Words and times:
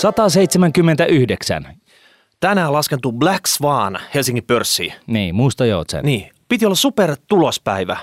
179. 0.00 1.66
Tänään 2.40 2.72
laskentu 2.72 3.12
Black 3.12 3.46
Swan 3.46 3.98
Helsingin 4.14 4.44
pörssiin. 4.44 4.92
Niin, 5.06 5.34
musta 5.34 5.66
joutsen. 5.66 6.04
Niin, 6.04 6.30
piti 6.48 6.66
olla 6.66 6.74
super 6.74 7.16
tulospäivä. 7.28 7.96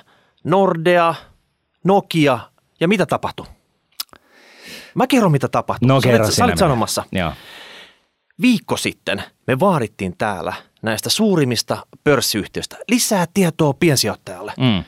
Nordea, 0.43 1.15
Nokia 1.83 2.39
ja 2.79 2.87
mitä 2.87 3.05
tapahtui? 3.05 3.45
Mä 4.95 5.07
kerron 5.07 5.31
mitä 5.31 5.47
tapahtui. 5.47 5.87
No 5.87 6.01
Sä 6.01 6.07
kerro 6.09 6.25
olet- 6.25 6.33
sinä 6.33 6.45
olet 6.45 6.57
sanomassa. 6.57 7.03
Joo. 7.11 7.31
Viikko 8.41 8.77
sitten 8.77 9.23
me 9.47 9.59
vaadittiin 9.59 10.17
täällä 10.17 10.53
näistä 10.81 11.09
suurimmista 11.09 11.77
pörssiyhtiöistä 12.03 12.77
lisää 12.89 13.25
tietoa 13.33 13.73
piensijoittajalle. 13.73 14.53
Mm. 14.57 14.83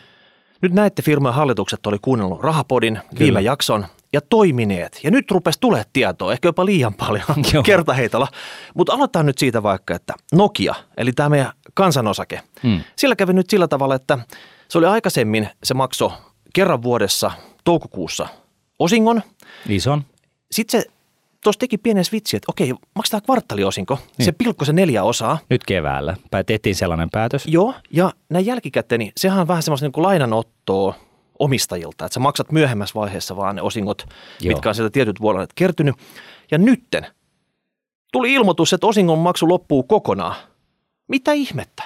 Nyt 0.62 0.74
näette 0.74 1.02
firmojen 1.02 1.36
hallitukset 1.36 1.86
oli 1.88 1.98
kuunnellut 2.02 2.44
Rahapodin 2.44 3.00
viime 3.20 3.42
jakson 3.42 3.86
ja 4.14 4.22
toimineet. 4.22 5.00
Ja 5.04 5.12
nyt 5.12 5.32
rupesi 5.32 5.60
tulee 5.60 5.84
tietoa, 5.94 6.34
ehkä 6.34 6.48
jopa 6.48 6.66
liian 6.66 6.94
paljon 6.94 7.24
Joo. 7.54 7.64
kertaheitolla. 7.64 8.28
Mutta 8.76 8.94
aloitetaan 8.94 9.26
nyt 9.26 9.38
siitä 9.38 9.64
vaikka, 9.64 9.96
että 9.96 10.14
Nokia, 10.34 10.76
eli 10.98 11.12
tämä 11.14 11.30
meidän 11.30 11.52
kansanosake, 11.74 12.42
Mm. 12.64 12.82
sillä 12.96 13.16
kävi 13.16 13.34
nyt 13.34 13.50
sillä 13.50 13.68
tavalla, 13.68 13.96
että 13.96 14.20
se 14.70 14.78
oli 14.78 14.86
aikaisemmin, 14.86 15.50
se 15.64 15.74
maksoi 15.74 16.10
kerran 16.54 16.84
vuodessa 16.84 17.32
toukokuussa 17.64 18.28
osingon. 18.80 19.22
Ison. 19.70 20.04
Sitten 20.52 20.82
se 20.82 20.88
tuossa 21.44 21.60
teki 21.60 21.78
pienen 21.78 22.06
switchi, 22.06 22.38
että 22.38 22.46
okei, 22.52 22.74
maksetaan 22.96 23.22
kvartaaliosinko. 23.24 24.00
Niin. 24.18 24.26
Se 24.26 24.32
pilkkoi 24.32 24.66
se 24.66 24.74
neljä 24.74 25.04
osaa. 25.04 25.38
Nyt 25.50 25.64
keväällä. 25.64 26.16
Tehtiin 26.46 26.76
sellainen 26.76 27.10
päätös. 27.12 27.46
Joo, 27.46 27.74
ja 27.92 28.12
näin 28.30 28.46
jälkikäteen, 28.46 29.00
niin 29.00 29.12
sehän 29.18 29.40
on 29.40 29.48
vähän 29.48 29.64
semmoista 29.64 29.86
niin 29.86 29.92
kuin 29.92 30.04
lainanottoa 30.04 30.96
omistajilta, 31.40 32.06
että 32.06 32.14
sä 32.14 32.20
maksat 32.20 32.52
myöhemmässä 32.52 32.96
vaiheessa 32.96 33.36
vaan 33.36 33.56
ne 33.56 33.62
osingot, 33.62 34.06
Joo. 34.42 34.54
Mitkä 34.54 34.70
on 34.70 34.76
sieltä 34.76 34.92
tietyt 34.92 35.22
vuodet 35.22 35.54
kertynyt. 35.56 35.96
Ja 36.52 36.58
nytten 36.58 37.06
tuli 38.12 38.34
ilmoitus, 38.34 38.74
että 38.74 38.88
osingon 38.88 39.20
maksu 39.20 39.50
loppuu 39.50 39.84
kokonaan. 39.84 40.36
Mitä 41.08 41.32
ihmettä? 41.32 41.84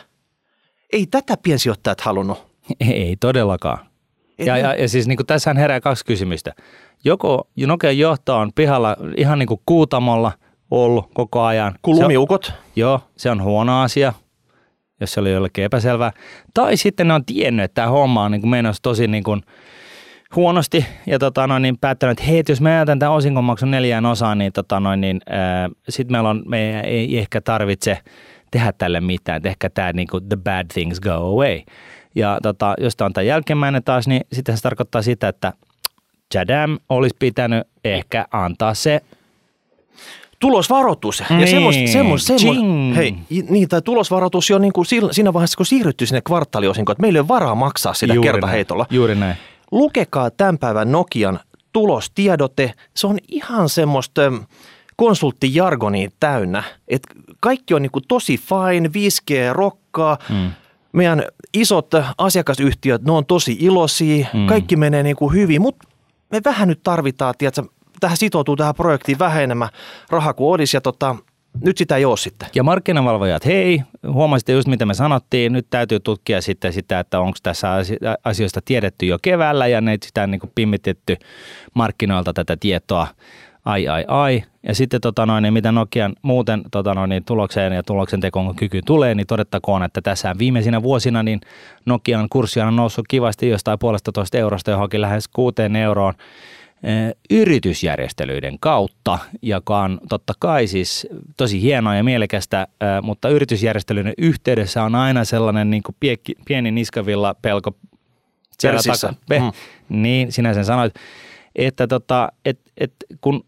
Ei 0.94 1.06
tätä 1.06 1.38
piensijoittajat 1.44 2.02
halunnut. 2.02 2.46
Ei 2.80 3.16
todellakaan. 3.20 3.80
Et 4.40 4.46
Ja, 4.48 4.54
ne- 4.54 4.60
ja, 4.60 4.74
ja 4.76 4.90
siis 4.90 5.08
niin 5.08 5.26
tässähän 5.28 5.58
herää 5.58 5.82
kaksi 5.82 6.06
kysymystä. 6.06 6.54
Joko 7.06 7.48
Nokian 7.68 7.98
johto 7.98 8.38
on 8.38 8.52
pihalla 8.56 8.96
ihan 9.18 9.40
niin 9.40 9.48
kuin 9.48 9.60
kuutamolla 9.66 10.32
ollut 10.72 11.06
koko 11.14 11.42
ajan. 11.42 11.76
Kun 11.82 11.96
Se 11.98 12.02
on- 12.06 12.08
Joo, 12.76 13.00
se 13.18 13.32
on 13.32 13.44
huono 13.44 13.82
asia, 13.82 14.14
jos 15.00 15.14
se 15.14 15.20
oli 15.20 15.32
jollekin 15.32 15.64
epäselvää. 15.64 16.12
Tai 16.54 16.78
sitten 16.78 17.08
ne 17.08 17.14
on 17.14 17.26
tiennyt, 17.26 17.64
että 17.64 17.76
tämä 17.76 17.88
homma 17.88 18.24
on 18.24 18.32
niin 18.32 18.50
menossa 18.50 18.82
tosi 18.82 19.08
niin 19.08 19.24
kuin 19.24 19.42
huonosti 20.36 20.86
ja 21.08 21.20
tota 21.20 21.48
noin, 21.48 21.62
niin 21.62 21.78
päättänyt, 21.78 22.20
että 22.20 22.32
hei, 22.32 22.44
jos 22.50 22.62
me 22.62 22.74
jätän 22.74 23.00
tämän 23.00 23.14
osingonmaksun 23.14 23.72
neljään 23.72 24.06
osaan, 24.06 24.38
niin, 24.38 24.54
tota 24.54 24.80
noin, 24.80 25.02
niin 25.02 25.22
sitten 25.90 26.12
meillä 26.12 26.30
on, 26.30 26.44
me 26.48 26.80
ei 26.80 27.18
ehkä 27.18 27.42
tarvitse 27.42 27.98
tehdä 28.52 28.74
tälle 28.78 29.02
mitään, 29.02 29.38
että 29.38 29.50
ehkä 29.50 29.70
tämä 29.70 29.94
niin 29.94 30.08
the 30.30 30.38
bad 30.38 30.66
things 30.74 31.00
go 31.00 31.12
away. 31.12 31.60
Ja 32.16 32.40
tota, 32.44 32.74
jos 32.80 32.96
tämä 32.96 33.06
on 33.06 33.14
tämä 33.14 33.24
jälkimmäinen 33.26 33.84
taas, 33.84 34.08
niin 34.08 34.22
sitten 34.34 34.58
se 34.58 34.64
tarkoittaa 34.64 35.02
sitä, 35.02 35.28
että 35.28 35.54
Jadam 36.34 36.80
olisi 36.90 37.16
pitänyt 37.20 37.68
ehkä 37.84 38.26
antaa 38.32 38.74
se 38.74 39.02
tulosvaroitus. 40.44 41.20
Ja 41.20 41.26
Niin, 41.38 41.48
semmoista, 41.48 41.88
semmoista, 41.92 42.34
ching. 42.34 42.56
semmoista 42.56 42.96
hei, 42.96 43.16
niin, 43.50 43.70
tai 43.70 43.82
tulosvaroitus 43.82 44.50
jo 44.50 44.58
niin 44.58 44.74
kuin 44.74 44.86
siinä 45.12 45.34
vaiheessa, 45.34 45.58
kun 45.58 45.66
siirrytty 45.66 46.06
sinne 46.06 46.22
kvartaaliosinkoon, 46.22 46.94
että 46.94 47.02
meillä 47.02 47.18
ei 47.18 47.22
ole 47.22 47.28
varaa 47.28 47.56
maksaa 47.56 47.94
sitä 47.94 48.14
juuri 48.14 48.30
kertaheitolla. 48.32 48.86
Näin, 48.90 48.96
juuri 48.96 49.16
näin. 49.16 49.36
Lukekaa 49.72 50.32
tämän 50.32 50.58
päivän 50.58 50.92
Nokian 50.92 51.40
tulostiedote. 51.74 52.74
Se 52.96 53.08
on 53.08 53.18
ihan 53.28 53.70
semmoista 53.70 54.22
äm, 54.22 54.46
konsulttijargonia 54.96 56.10
täynnä. 56.20 56.64
Et 56.88 57.02
kaikki 57.40 57.74
on 57.74 57.82
niinku 57.82 58.02
tosi 58.02 58.38
fine, 58.38 58.90
5G 58.90 59.54
rokkaa. 59.54 60.18
Mm. 60.30 60.52
Meidän 60.94 61.24
isot 61.54 61.92
asiakasyhtiöt, 62.18 63.04
ne 63.04 63.12
on 63.12 63.26
tosi 63.26 63.58
iloisia. 63.60 64.28
Mm. 64.34 64.48
Kaikki 64.48 64.76
menee 64.76 65.04
niinku 65.04 65.32
hyvin, 65.32 65.62
mutta 65.62 65.88
me 66.32 66.42
vähän 66.46 66.68
nyt 66.68 66.80
tarvitaan, 66.84 67.34
tiedätkö, 67.38 67.64
tähän 68.04 68.18
sitoutuu 68.18 68.56
tähän 68.56 68.76
projektiin 68.76 69.20
vähän 69.20 69.44
enemmän 69.44 69.70
rahaa 70.10 70.34
kuin 70.34 70.54
olisi. 70.54 70.78
Ja 70.78 70.82
tota, 70.82 71.16
nyt 71.62 71.78
sitä 71.78 71.96
ei 71.96 72.06
ole 72.06 72.18
sitten. 72.18 72.50
Ja 72.56 72.64
markkinavalvojat, 72.64 73.46
hei, 73.46 73.82
huomasitte 74.08 74.52
just 74.54 74.68
mitä 74.68 74.86
me 74.86 74.94
sanottiin, 74.94 75.54
nyt 75.54 75.68
täytyy 75.70 76.00
tutkia 76.00 76.42
sitten 76.42 76.74
sitä, 76.74 77.00
että 77.00 77.20
onko 77.20 77.38
tässä 77.44 77.74
asi- 77.74 77.98
asioista 78.24 78.60
tiedetty 78.66 79.06
jo 79.06 79.18
keväällä 79.22 79.68
ja 79.68 79.82
ne 79.82 79.98
sitä 80.06 80.28
niin 80.28 80.40
kuin 80.40 80.52
pimmitetty 80.56 81.18
markkinoilta 81.74 82.34
tätä 82.34 82.58
tietoa, 82.60 83.08
ai 83.66 83.88
ai 83.88 84.06
ai. 84.08 84.44
Ja 84.64 84.76
sitten 84.76 85.02
tota 85.02 85.26
noin, 85.26 85.42
niin 85.42 85.54
mitä 85.54 85.72
Nokian 85.72 86.16
muuten 86.22 86.64
tota 86.72 86.94
noin, 86.94 87.10
niin 87.10 87.26
tulokseen 87.26 87.74
ja 87.74 87.84
tuloksen 87.84 88.22
tekoon 88.22 88.56
kyky 88.56 88.82
tulee, 88.86 89.16
niin 89.16 89.28
todettakoon, 89.28 89.84
että 89.84 90.02
tässä 90.02 90.36
viimeisinä 90.40 90.84
vuosina 90.84 91.24
niin 91.24 91.42
Nokian 91.86 92.30
kurssi 92.30 92.62
on 92.62 92.76
noussut 92.76 93.06
kivasti 93.08 93.50
jostain 93.50 93.80
puolesta 93.80 94.12
toista 94.12 94.38
eurosta 94.38 94.72
johonkin 94.72 95.02
lähes 95.02 95.28
kuuteen 95.28 95.76
euroon 95.76 96.14
yritysjärjestelyiden 97.30 98.60
kautta, 98.60 99.20
joka 99.42 99.80
on 99.80 100.00
totta 100.10 100.34
kai 100.40 100.68
siis 100.68 101.08
tosi 101.38 101.62
hienoa 101.62 101.96
ja 101.96 102.04
mielekästä, 102.04 102.68
mutta 103.02 103.30
yritysjärjestelyiden 103.30 104.14
yhteydessä 104.18 104.84
on 104.84 104.96
aina 104.96 105.24
sellainen 105.26 105.70
niin 105.70 105.84
kuin 105.84 105.96
piekki, 106.00 106.36
pieni 106.46 106.72
niskavilla 106.72 107.36
pelko 107.42 107.76
siellä 108.60 108.76
Persissä. 108.78 109.08
taka- 109.08 109.20
pe- 109.30 109.40
Mm. 109.40 110.02
Niin, 110.02 110.32
sinä 110.32 110.54
sen 110.54 110.66
sanoit, 110.66 110.94
että 111.56 111.88
tota, 111.88 112.30
et, 112.46 112.60
et, 112.78 112.94
kun 113.22 113.44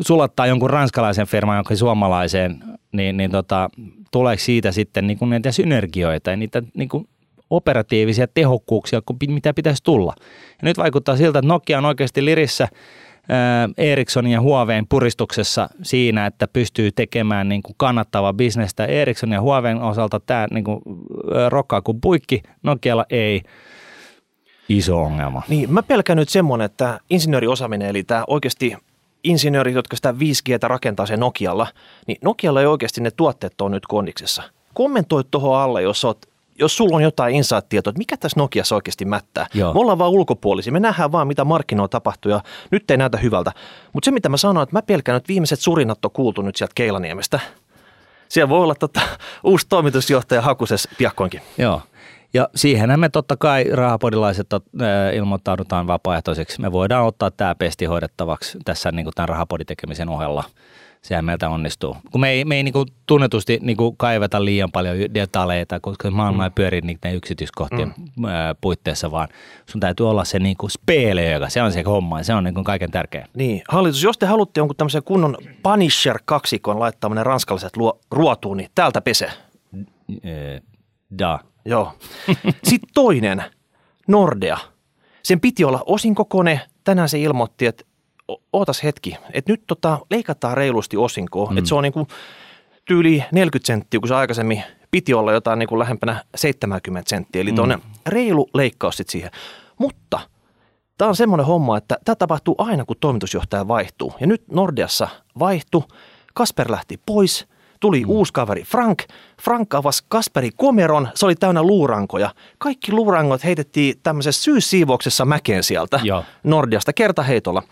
sulattaa 0.00 0.46
jonkun 0.46 0.70
ranskalaisen 0.70 1.26
firman 1.26 1.56
jonkin 1.56 1.76
suomalaiseen, 1.76 2.64
niin, 2.92 3.16
niin 3.16 3.30
tota, 3.30 3.70
tuleeko 4.12 4.42
siitä 4.42 4.72
sitten 4.72 5.06
niin 5.06 5.18
kuin 5.18 5.30
niitä 5.30 5.52
synergioita 5.52 6.30
ja 6.30 6.36
niitä 6.36 6.62
niin 6.74 6.88
kuin 6.88 7.08
operatiivisia 7.50 8.26
tehokkuuksia, 8.26 9.02
mitä 9.28 9.54
pitäisi 9.54 9.82
tulla. 9.82 10.14
Ja 10.48 10.58
nyt 10.62 10.78
vaikuttaa 10.78 11.16
siltä, 11.16 11.38
että 11.38 11.48
Nokia 11.48 11.78
on 11.78 11.84
oikeasti 11.84 12.24
lirissä 12.24 12.68
Ericssonin 13.78 14.32
ja 14.32 14.40
Huaweiin 14.40 14.86
puristuksessa 14.88 15.68
siinä, 15.82 16.26
että 16.26 16.48
pystyy 16.48 16.92
tekemään 16.92 17.48
niin 17.48 17.62
kuin 17.62 17.74
kannattavaa 17.78 18.32
bisnestä. 18.32 18.84
Ericsson 18.84 19.32
ja 19.32 19.40
Huaweiin 19.40 19.82
osalta 19.82 20.20
tämä 20.20 20.46
niin 20.50 20.64
kuin, 20.64 20.80
rokkaa 21.48 21.82
kuin 21.82 22.00
puikki, 22.00 22.42
Nokialla 22.62 23.04
ei. 23.10 23.42
Iso 24.68 25.02
ongelma. 25.02 25.42
Niin, 25.48 25.72
mä 25.72 25.82
pelkään 25.82 26.16
nyt 26.16 26.28
semmoinen, 26.28 26.64
että 26.64 27.00
insinööriosaaminen, 27.10 27.88
eli 27.88 28.02
tämä 28.04 28.24
oikeasti 28.26 28.76
insinöörit, 29.24 29.74
jotka 29.74 29.96
sitä 29.96 30.12
5Gtä 30.12 30.68
rakentaa 30.68 31.06
sen 31.06 31.20
Nokialla, 31.20 31.66
niin 32.06 32.18
Nokialla 32.24 32.60
ei 32.60 32.66
oikeasti 32.66 33.00
ne 33.00 33.10
tuotteet 33.10 33.60
on 33.60 33.70
nyt 33.70 33.86
kondiksessa. 33.86 34.42
Kommentoi 34.74 35.24
tuohon 35.30 35.58
alle, 35.58 35.82
jos, 35.82 36.04
oot, 36.04 36.26
jos 36.58 36.76
sulla 36.76 36.96
on 36.96 37.02
jotain 37.02 37.34
insight-tietoa, 37.34 37.90
että 37.90 37.98
mikä 37.98 38.16
tässä 38.16 38.40
Nokiassa 38.40 38.74
oikeasti 38.74 39.04
mättää. 39.04 39.46
Joo. 39.54 39.74
Me 39.74 39.80
ollaan 39.80 39.98
vaan 39.98 40.10
ulkopuolisia, 40.10 40.72
me 40.72 40.80
nähdään 40.80 41.12
vaan 41.12 41.26
mitä 41.26 41.44
markkinoilla 41.44 41.88
tapahtuu 41.88 42.32
ja 42.32 42.40
nyt 42.70 42.90
ei 42.90 42.96
näytä 42.96 43.18
hyvältä. 43.18 43.52
Mutta 43.92 44.04
se 44.04 44.10
mitä 44.10 44.28
mä 44.28 44.36
sanoin, 44.36 44.62
että 44.62 44.76
mä 44.76 44.82
pelkään, 44.82 45.16
että 45.16 45.28
viimeiset 45.28 45.60
surinat 45.60 46.04
on 46.04 46.10
kuultu 46.10 46.42
nyt 46.42 46.56
sieltä 46.56 46.72
Keilaniemestä. 46.74 47.40
Siellä 48.28 48.48
voi 48.48 48.62
olla 48.62 48.74
tota, 48.74 49.00
uusi 49.44 49.66
toimitusjohtaja 49.68 50.42
Hakuses 50.42 50.88
piakkoinkin. 50.98 51.40
Joo. 51.58 51.82
Ja 52.34 52.48
siihenhän 52.54 53.00
me 53.00 53.08
totta 53.08 53.36
kai 53.36 53.64
rahapodilaiset 53.72 54.46
ilmoittaudutaan 55.14 55.86
vapaaehtoiseksi. 55.86 56.60
Me 56.60 56.72
voidaan 56.72 57.06
ottaa 57.06 57.30
tämä 57.30 57.54
pesti 57.54 57.84
hoidettavaksi 57.84 58.58
tässä 58.64 58.92
niin 58.92 59.04
kuin 59.04 59.14
tämän 59.14 59.28
rahapodin 59.28 59.66
tekemisen 59.66 60.08
ohella. 60.08 60.44
Sehän 61.06 61.24
meiltä 61.24 61.48
onnistuu. 61.48 61.96
Kun 62.10 62.20
me 62.20 62.30
ei, 62.30 62.44
me 62.44 62.56
ei 62.56 62.62
niin 62.62 62.72
kuin 62.72 62.88
tunnetusti 63.06 63.58
niin 63.62 63.76
kuin 63.76 63.96
kaiveta 63.96 64.44
liian 64.44 64.72
paljon 64.72 64.96
detaleita, 65.14 65.80
koska 65.80 66.10
maailma 66.10 66.44
ei 66.44 66.50
pyöri 66.54 66.80
niiden 66.80 67.14
yksityiskohtien 67.14 67.94
mm. 67.98 68.24
puitteissa, 68.60 69.10
vaan 69.10 69.28
sun 69.66 69.80
täytyy 69.80 70.10
olla 70.10 70.24
se 70.24 70.38
niin 70.38 70.56
kuin 70.56 70.70
speele, 70.70 71.30
joka 71.30 71.48
se 71.48 71.62
on 71.62 71.72
se 71.72 71.82
homma 71.82 72.20
ja 72.20 72.24
se 72.24 72.34
on 72.34 72.44
niin 72.44 72.54
kuin 72.54 72.64
kaiken 72.64 72.90
tärkein. 72.90 73.26
Niin, 73.34 73.62
hallitus, 73.68 74.02
jos 74.02 74.18
te 74.18 74.26
haluatte 74.26 74.60
jonkun 74.60 74.76
tämmöisen 74.76 75.02
kunnon 75.02 75.36
Punisher-kaksikon 75.62 76.80
laittaminen 76.80 77.26
ranskalaiset 77.26 77.76
luo, 77.76 78.00
ruotuun, 78.10 78.56
niin 78.56 78.70
täältä 78.74 79.00
pesee. 79.00 79.30
Äh, 79.78 80.62
Da. 81.18 81.38
Joo. 81.64 81.92
Sitten 82.68 82.90
toinen, 82.94 83.44
Nordea. 84.08 84.58
Sen 85.22 85.40
piti 85.40 85.64
olla 85.64 85.82
osinkokone. 85.86 86.60
Tänään 86.84 87.08
se 87.08 87.20
ilmoitti, 87.20 87.66
että 87.66 87.84
ootas 88.52 88.82
hetki, 88.82 89.16
että 89.32 89.52
nyt 89.52 89.62
tota, 89.66 89.98
leikataan 90.10 90.56
reilusti 90.56 90.96
osinkoa. 90.96 91.50
Mm. 91.50 91.58
Että 91.58 91.68
se 91.68 91.74
on 91.74 91.82
niinku 91.82 92.06
tyyli 92.84 93.24
40 93.32 93.66
senttiä, 93.66 94.00
kun 94.00 94.08
se 94.08 94.14
aikaisemmin 94.14 94.62
piti 94.90 95.14
olla 95.14 95.32
jotain 95.32 95.58
niinku 95.58 95.78
lähempänä 95.78 96.24
70 96.34 97.08
senttiä. 97.08 97.42
Eli 97.42 97.52
tuonne 97.52 97.78
reilu 98.06 98.48
leikkaus 98.54 98.96
sit 98.96 99.08
siihen. 99.08 99.30
Mutta 99.78 100.20
Tämä 100.98 101.08
on 101.08 101.16
semmoinen 101.16 101.46
homma, 101.46 101.78
että 101.78 101.98
tämä 102.04 102.16
tapahtuu 102.16 102.54
aina, 102.58 102.84
kun 102.84 102.96
toimitusjohtaja 103.00 103.68
vaihtuu. 103.68 104.14
Ja 104.20 104.26
nyt 104.26 104.42
Nordeassa 104.50 105.08
vaihtui, 105.38 105.82
Kasper 106.34 106.70
lähti 106.70 107.00
pois, 107.06 107.46
tuli 107.80 108.00
mm. 108.00 108.10
uusi 108.10 108.32
kaveri 108.32 108.62
Frank. 108.62 109.02
Frank 109.42 109.74
avasi 109.74 110.04
Kasperi 110.08 110.50
komeron, 110.56 111.08
se 111.14 111.26
oli 111.26 111.34
täynnä 111.34 111.62
luurankoja. 111.62 112.30
Kaikki 112.58 112.92
luurangot 112.92 113.44
heitettiin 113.44 113.94
tämmöisessä 114.02 114.42
syyssiivouksessa 114.42 115.24
mäkeen 115.24 115.62
sieltä 115.62 116.00
Joo. 116.02 116.24
Nordeasta 116.44 116.92
kertaheitolla. 116.92 117.62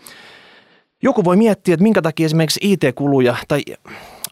Joku 1.05 1.23
voi 1.23 1.35
miettiä, 1.35 1.73
että 1.73 1.83
minkä 1.83 2.01
takia 2.01 2.25
esimerkiksi 2.25 2.59
IT-kuluja 2.63 3.35
tai 3.47 3.61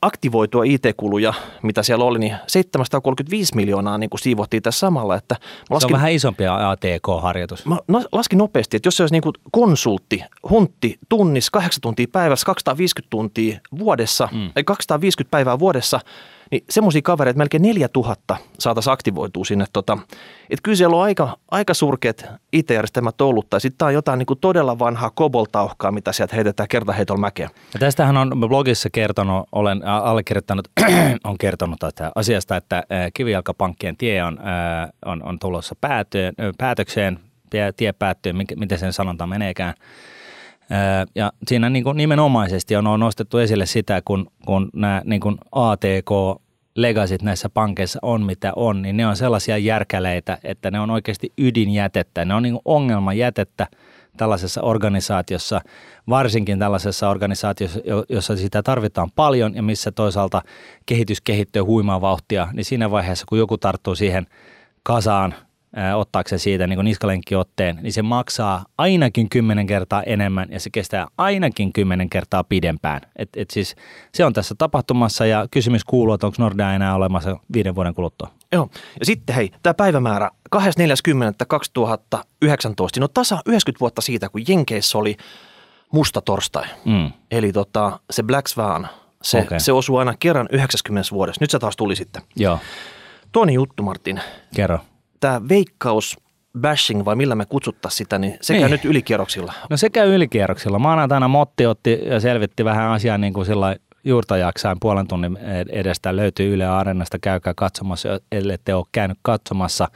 aktivoitua 0.02 0.64
IT-kuluja, 0.64 1.34
mitä 1.62 1.84
siellä 1.84 2.06
oli, 2.06 2.20
niin 2.20 2.36
735 2.48 3.56
miljoonaa 3.56 3.98
niin 3.98 4.10
kuin 4.10 4.20
siivottiin 4.20 4.64
tässä 4.64 4.80
samalla. 4.80 5.16
Että 5.16 5.36
laskin, 5.70 5.90
se 5.90 5.96
on 5.96 6.00
vähän 6.00 6.12
isompi 6.12 6.44
ATK-harjoitus. 6.48 7.66
Mä 7.66 8.02
laskin 8.12 8.38
nopeasti, 8.38 8.78
että 8.78 8.88
jos 8.88 8.98
se 8.98 9.04
olisi 9.04 9.14
niin 9.14 9.22
kuin 9.22 9.34
konsultti, 9.52 10.24
huntti, 10.50 11.00
tunnis, 11.10 11.50
8 11.50 11.82
tuntia 11.82 12.08
päivässä, 12.12 12.46
250 12.46 13.10
tuntia 13.10 13.60
vuodessa, 13.80 14.30
mm. 14.32 14.50
250 14.66 15.32
päivää 15.32 15.60
vuodessa– 15.60 16.00
niin 16.54 16.64
semmoisia 16.70 17.02
kavereita 17.02 17.38
melkein 17.38 17.64
4000 17.64 18.38
saataisiin 18.60 18.94
aktivoitua 18.94 19.46
sinne. 19.46 19.66
Tota, 19.74 19.98
että 20.50 20.64
kyllä 20.64 20.76
siellä 20.76 20.96
on 20.96 21.04
aika, 21.04 21.38
aika 21.52 21.74
surkeat 21.74 22.26
IT-järjestelmät 22.54 23.22
ollut, 23.22 23.50
tai 23.50 23.62
sitten 23.62 23.78
tämä 23.78 23.88
on 23.88 23.94
jotain 23.94 24.20
niin 24.20 24.40
todella 24.42 24.80
vanhaa 24.80 25.10
koboltauhkaa, 25.10 25.92
mitä 25.92 26.12
sieltä 26.12 26.36
heitetään 26.36 26.70
kertaheitolla 26.70 27.20
mäkeä. 27.20 27.50
Ja 27.74 27.80
tästähän 27.80 28.18
on 28.18 28.32
blogissa 28.48 28.90
kertonut, 28.90 29.48
olen 29.52 29.88
allekirjoittanut, 29.88 30.68
on 31.24 31.38
kertonut 31.38 31.80
tästä 31.80 32.12
asiasta, 32.16 32.56
että 32.56 32.84
kivijalkapankkien 33.14 33.98
tie 33.98 34.24
on, 34.24 34.40
on, 35.06 35.24
on 35.24 35.40
tulossa 35.40 35.76
päätöön, 35.82 36.34
päätökseen, 36.58 37.20
tie 37.78 37.94
päättyy, 38.00 38.34
miten 38.56 38.78
sen 38.80 38.94
sanonta 38.94 39.28
meneekään. 39.28 39.74
Ja 41.16 41.32
siinä 41.48 41.70
niin 41.70 41.84
kuin 41.84 41.98
nimenomaisesti 41.98 42.76
on 42.76 43.00
nostettu 43.00 43.38
esille 43.38 43.66
sitä, 43.66 44.02
kun, 44.06 44.28
kun 44.46 44.70
nämä 44.74 45.02
niin 45.06 45.22
kuin 45.22 45.38
ATK 45.52 46.42
legasit 46.76 47.22
näissä 47.22 47.50
pankeissa 47.50 48.00
on 48.02 48.24
mitä 48.24 48.54
on, 48.56 48.82
niin 48.82 48.98
ne 48.98 49.08
on 49.08 49.16
sellaisia 49.16 49.58
järkäleitä, 49.58 50.38
että 50.44 50.72
ne 50.72 50.80
on 50.80 50.90
oikeasti 50.90 51.34
ydinjätettä. 51.38 52.26
Ne 52.26 52.34
on 52.34 52.44
niin 52.44 52.60
ongelmajätettä 52.66 53.68
tällaisessa 54.18 54.62
organisaatiossa, 54.62 55.62
varsinkin 56.10 56.60
tällaisessa 56.60 57.10
organisaatiossa, 57.10 57.80
jossa 58.10 58.38
sitä 58.38 58.64
tarvitaan 58.64 59.12
paljon 59.16 59.56
ja 59.56 59.64
missä 59.64 59.92
toisaalta 59.92 60.42
kehitys 60.86 61.22
kehittyy 61.22 61.62
huimaa 61.62 62.02
vauhtia, 62.02 62.48
niin 62.54 62.66
siinä 62.66 62.92
vaiheessa, 62.92 63.26
kun 63.30 63.38
joku 63.38 63.58
tarttuu 63.58 63.96
siihen 63.96 64.28
kasaan 64.84 65.36
ottaakseen 65.96 66.40
siitä 66.40 66.68
niin 66.68 66.86
niskalenkkiotteen, 66.86 67.80
niin 67.82 67.94
se 67.94 68.02
maksaa 68.02 68.66
ainakin 68.78 69.30
kymmenen 69.30 69.68
kertaa 69.68 70.04
enemmän 70.04 70.48
ja 70.52 70.60
se 70.60 70.70
kestää 70.70 71.08
ainakin 71.18 71.74
kymmenen 71.74 72.10
kertaa 72.10 72.44
pidempään. 72.44 73.02
Et, 73.16 73.30
et 73.36 73.50
siis 73.50 73.76
se 74.14 74.26
on 74.26 74.34
tässä 74.34 74.56
tapahtumassa 74.58 75.26
ja 75.26 75.48
kysymys 75.52 75.84
kuuluu, 75.86 76.14
että 76.14 76.28
onko 76.28 76.36
Nordea 76.40 76.74
enää 76.74 76.96
olemassa 76.96 77.38
viiden 77.54 77.76
vuoden 77.76 77.94
kuluttua. 77.94 78.32
Joo, 78.52 78.70
ja 79.00 79.06
sitten 79.06 79.36
hei, 79.36 79.52
tämä 79.64 79.74
päivämäärä 79.74 80.30
2.40.2019, 80.56 80.62
no 83.00 83.08
tasa 83.08 83.40
90 83.46 83.80
vuotta 83.80 84.02
siitä, 84.02 84.30
kun 84.30 84.42
Jenkeissä 84.48 84.98
oli 84.98 85.18
musta 85.92 86.22
torstai. 86.22 86.66
Mm. 86.86 87.12
Eli 87.32 87.52
tota, 87.52 88.00
se 88.10 88.24
Black 88.24 88.48
Swan, 88.48 88.88
se, 89.22 89.40
okay. 89.40 89.60
se 89.60 89.72
osuu 89.72 89.98
aina 89.98 90.14
kerran 90.20 90.48
90 90.52 91.10
vuodessa. 91.12 91.42
Nyt 91.42 91.52
se 91.52 91.60
taas 91.60 91.76
tuli 91.76 91.96
sitten. 91.96 92.22
Joo. 92.36 92.60
Toinen 93.32 93.56
juttu, 93.56 93.84
Martin. 93.84 94.22
Kerro 94.56 94.80
tämä 95.24 95.42
veikkaus 95.50 96.18
bashing 96.60 97.06
vai 97.06 97.16
millä 97.16 97.36
me 97.36 97.46
kutsuttaisiin 97.46 97.98
sitä, 97.98 98.18
niin 98.20 98.38
se 98.42 98.54
niin. 98.54 98.62
käy 98.62 98.70
nyt 98.70 98.86
ylikierroksilla. 98.86 99.54
No 99.70 99.78
se 99.78 99.90
käy 99.90 100.16
ylikierroksilla. 100.16 100.80
Maanantaina 100.80 101.28
Motti 101.28 101.66
otti 101.66 102.00
ja 102.06 102.20
selvitti 102.20 102.66
vähän 102.66 102.92
asiaa 102.92 103.18
niin 103.18 103.34
kuin 103.34 103.46
sillä 103.46 103.76
juurta 104.04 104.38
jaksain 104.38 104.78
puolen 104.82 105.08
tunnin 105.08 105.38
edestä 105.70 106.16
löytyy 106.16 106.54
Yle 106.54 106.66
Areenasta, 106.66 107.20
käykää 107.20 107.54
katsomassa, 107.54 108.20
ellei 108.32 108.58
te 108.66 108.76
ole 108.76 108.86
käynyt 108.92 109.18
katsomassa. 109.22 109.88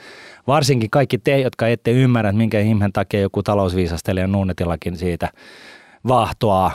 Varsinkin 0.47 0.89
kaikki 0.89 1.18
te, 1.18 1.39
jotka 1.39 1.68
ette 1.68 1.91
ymmärrä, 1.91 2.29
että 2.29 2.38
minkä 2.38 2.59
ihmeen 2.59 2.94
takia 2.94 3.21
joku 3.21 3.44
talousviisastelija 3.44 4.27
Nuunetillakin 4.27 4.97
siitä 4.97 5.29
vahtoa. 6.07 6.71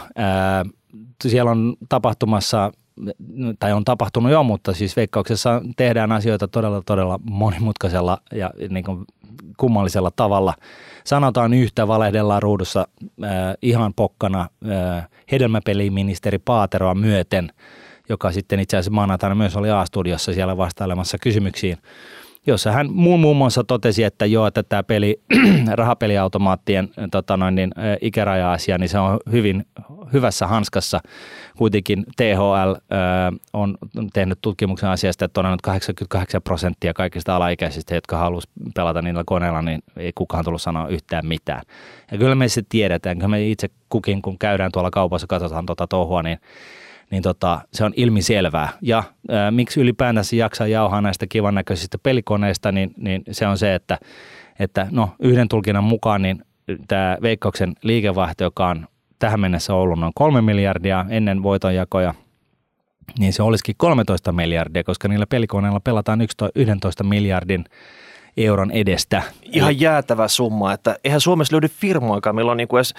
siellä 1.23 1.51
on 1.51 1.77
tapahtumassa 1.89 2.73
tai 3.59 3.73
on 3.73 3.85
tapahtunut 3.85 4.33
jo, 4.33 4.43
mutta 4.43 4.73
siis 4.73 4.97
veikkauksessa 4.97 5.63
tehdään 5.77 6.13
asioita 6.13 6.49
todella, 6.49 6.83
todella 6.87 7.21
monimutkaisella 7.25 8.19
ja 8.33 8.51
niin 8.69 8.85
kuin 8.85 9.05
kummallisella 9.57 10.11
tavalla. 10.17 10.55
Sanotaan 11.05 11.55
yhtä, 11.55 11.89
valehdellaan 11.89 12.43
ruudussa 12.43 12.89
äh, 13.25 13.31
ihan 13.63 13.95
pokkana 13.95 14.41
äh, 14.41 15.09
hedelmäpeliministeri 15.33 16.39
Paateroa 16.39 16.95
myöten, 16.95 17.53
joka 18.09 18.33
sitten 18.33 18.61
itse 18.61 18.77
asiassa 18.77 18.91
maanantaina 18.91 19.35
myös 19.35 19.57
oli 19.57 19.71
A-studiossa 19.71 20.33
siellä 20.33 20.57
vastailemassa 20.57 21.19
kysymyksiin 21.19 21.79
jossa 22.47 22.73
hän 22.73 22.93
muun, 22.93 23.21
muun 23.21 23.37
muassa 23.37 23.65
totesi, 23.65 24.05
että 24.05 24.27
joo, 24.27 24.47
että 24.47 24.63
tämä 24.63 24.83
peli, 24.83 25.21
rahapeliautomaattien 25.75 26.89
tota 27.11 27.37
noin, 27.37 27.55
niin, 27.55 27.71
ikäraja-asia, 28.01 28.79
niin 28.79 28.89
se 28.89 28.99
on 28.99 29.19
hyvin 29.33 29.67
hyvässä 30.13 30.47
hanskassa. 30.47 31.01
Kuitenkin 31.57 32.05
THL 32.17 32.73
ö, 32.73 32.77
on 33.53 33.75
tehnyt 34.13 34.39
tutkimuksen 34.43 34.89
asiasta, 34.89 35.25
että 35.25 35.35
todennut 35.35 35.63
88 35.63 36.43
prosenttia 36.43 36.95
kaikista 36.95 37.37
alaikäisistä, 37.37 37.95
jotka 37.95 38.19
haluaisi 38.19 38.49
pelata 38.75 39.03
niillä 39.03 39.23
koneilla, 39.27 39.63
niin 39.63 39.83
ei 39.97 40.13
kukaan 40.15 40.45
tullut 40.45 40.63
sanoa 40.63 40.89
yhtään 40.89 41.27
mitään. 41.27 41.63
Ja 42.13 42.19
kyllä 42.19 42.35
me 42.35 42.49
se 42.49 42.63
tiedetään, 42.69 43.17
kyllä 43.17 43.29
me 43.29 43.49
itse 43.49 43.71
kukin, 43.89 44.23
kun 44.23 44.39
käydään 44.39 44.73
tuolla 44.73 44.91
kaupassa, 44.91 45.27
katsotaan 45.27 45.67
tuota 45.67 45.87
touhua, 45.87 46.23
niin 46.23 46.39
niin 47.13 47.23
tota, 47.23 47.61
se 47.73 47.85
on 47.85 47.93
ilmiselvää. 47.97 48.69
Ja 48.83 49.03
ää, 49.31 49.51
miksi 49.51 49.81
ylipäätänsä 49.81 50.37
jaksaa 50.37 50.67
jauhaa 50.67 51.01
näistä 51.01 51.27
kivan 51.27 51.55
näköisistä 51.55 51.99
pelikoneista, 51.99 52.73
niin, 52.73 52.95
niin 52.97 53.23
se 53.31 53.47
on 53.47 53.59
se, 53.59 53.75
että, 53.75 53.99
että 54.59 54.87
no, 54.91 55.11
yhden 55.19 55.49
tulkinnan 55.49 55.85
mukaan 55.85 56.23
niin 56.23 56.45
tämä 56.89 57.19
Veikkauksen 57.23 57.73
liikevaihto, 57.83 58.45
joka 58.45 58.69
on 58.69 58.87
tähän 59.19 59.41
mennessä 59.41 59.75
ollut 59.75 59.99
noin 59.99 60.13
kolme 60.15 60.41
miljardia 60.43 61.07
ennen 61.09 61.43
voitonjakoja, 61.43 62.15
niin 63.19 63.33
se 63.33 63.43
olisikin 63.43 63.75
13 63.79 64.33
miljardia, 64.33 64.85
koska 64.85 65.09
niillä 65.09 65.27
pelikoneilla 65.27 65.81
pelataan 65.81 66.21
11 66.55 67.05
miljardin 67.05 67.65
euron 68.37 68.71
edestä. 68.71 69.23
Ihan 69.43 69.81
jäätävä 69.81 70.29
summa, 70.29 70.73
että 70.73 70.99
eihän 71.05 71.21
Suomessa 71.21 71.55
löydy 71.55 71.69
firmoikaan, 71.69 72.37
meillä 72.37 72.51
on 72.51 72.57
niin 72.57 72.69
kuin 72.69 72.79
edes 72.79 72.95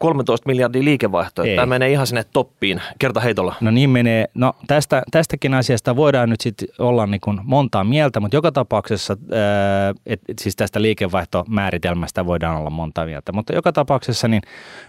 13 0.00 0.48
miljardia 0.48 0.84
liikevaihtoa. 0.84 1.44
Tämä 1.56 1.66
menee 1.66 1.90
ihan 1.90 2.06
sinne 2.06 2.24
toppiin 2.32 2.82
kerta 2.98 3.20
heitolla. 3.20 3.54
No 3.60 3.70
niin 3.70 3.90
menee. 3.90 4.24
No 4.34 4.52
tästä, 4.66 5.02
tästäkin 5.10 5.54
asiasta 5.54 5.96
voidaan 5.96 6.30
nyt 6.30 6.40
sitten 6.40 6.68
olla 6.78 7.06
niin 7.06 7.20
kuin 7.20 7.40
montaa 7.44 7.84
mieltä, 7.84 8.20
mutta 8.20 8.36
joka 8.36 8.52
tapauksessa, 8.52 9.16
ää, 9.32 9.94
et, 10.06 10.20
et 10.28 10.38
siis 10.38 10.56
tästä 10.56 10.82
liikevaihtomääritelmästä 10.82 12.26
voidaan 12.26 12.56
olla 12.56 12.70
monta 12.70 13.04
mieltä. 13.04 13.32
Mutta 13.32 13.54
joka 13.54 13.72
tapauksessa 13.72 14.28
niin 14.28 14.42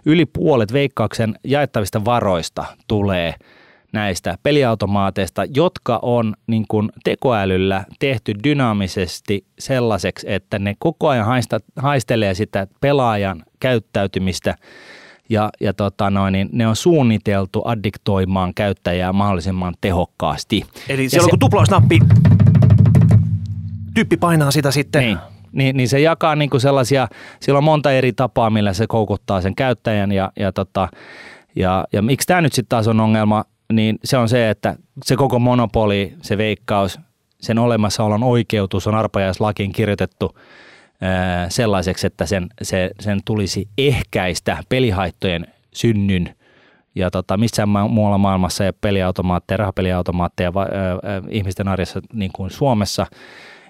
yli 0.05 0.25
puolet 0.25 0.73
veikkauksen 0.73 1.35
jaettavista 1.43 2.05
varoista 2.05 2.65
tulee 2.87 3.33
näistä 3.93 4.37
peliautomaateista, 4.43 5.45
jotka 5.55 5.99
on 6.01 6.33
niin 6.47 6.65
kuin 6.67 6.89
tekoälyllä 7.03 7.83
tehty 7.99 8.33
dynaamisesti 8.43 9.45
sellaiseksi, 9.59 10.31
että 10.31 10.59
ne 10.59 10.75
koko 10.79 11.07
ajan 11.09 11.25
haista, 11.25 11.59
haistelee 11.75 12.33
sitä 12.33 12.67
pelaajan 12.81 13.43
käyttäytymistä– 13.59 14.55
ja, 15.31 15.49
ja 15.59 15.73
tota 15.73 16.09
noin, 16.09 16.31
niin 16.31 16.49
ne 16.51 16.67
on 16.67 16.75
suunniteltu 16.75 17.61
addiktoimaan 17.65 18.53
käyttäjää 18.53 19.13
mahdollisimman 19.13 19.73
tehokkaasti. 19.81 20.65
Eli 20.89 21.09
siellä 21.09 21.25
se, 21.25 21.33
on 21.33 21.39
tuplausnappi, 21.39 21.99
tyyppi 23.93 24.17
painaa 24.17 24.51
sitä 24.51 24.71
sitten. 24.71 25.01
Niin, 25.01 25.17
niin, 25.51 25.77
niin 25.77 25.89
se 25.89 25.99
jakaa 25.99 26.35
niin 26.35 26.49
kuin 26.49 26.61
sellaisia, 26.61 27.07
sillä 27.39 27.57
on 27.57 27.63
monta 27.63 27.91
eri 27.91 28.13
tapaa, 28.13 28.49
millä 28.49 28.73
se 28.73 28.87
koukuttaa 28.87 29.41
sen 29.41 29.55
käyttäjän 29.55 30.11
ja, 30.11 30.31
ja, 30.39 30.51
tota, 30.51 30.89
ja, 31.55 31.85
ja 31.93 32.01
miksi 32.01 32.27
tämä 32.27 32.41
nyt 32.41 32.53
sitten 32.53 32.69
taas 32.69 32.87
on 32.87 32.99
ongelma, 32.99 33.45
niin 33.73 33.99
se 34.03 34.17
on 34.17 34.29
se, 34.29 34.49
että 34.49 34.75
se 35.05 35.15
koko 35.15 35.39
monopoli, 35.39 36.13
se 36.21 36.37
veikkaus, 36.37 36.99
sen 37.41 37.59
olemassaolon 37.59 38.23
oikeutus 38.23 38.87
on 38.87 38.95
arpajaislakiin 38.95 39.71
kirjoitettu– 39.71 40.31
sellaiseksi, 41.49 42.07
että 42.07 42.25
sen, 42.25 42.47
se, 42.61 42.91
sen 42.99 43.19
tulisi 43.25 43.67
ehkäistä 43.77 44.57
pelihaittojen 44.69 45.47
synnyn 45.73 46.35
ja 46.95 47.11
tota, 47.11 47.37
missään 47.37 47.69
muualla 47.69 48.17
maailmassa 48.17 48.65
ei 48.65 48.71
peliautomaatteja, 48.81 49.57
rahapeliautomaatteja 49.57 50.53
va, 50.53 50.61
ää, 50.61 51.21
ihmisten 51.29 51.67
arjessa 51.67 52.01
niin 52.13 52.31
kuin 52.35 52.49
Suomessa, 52.49 53.05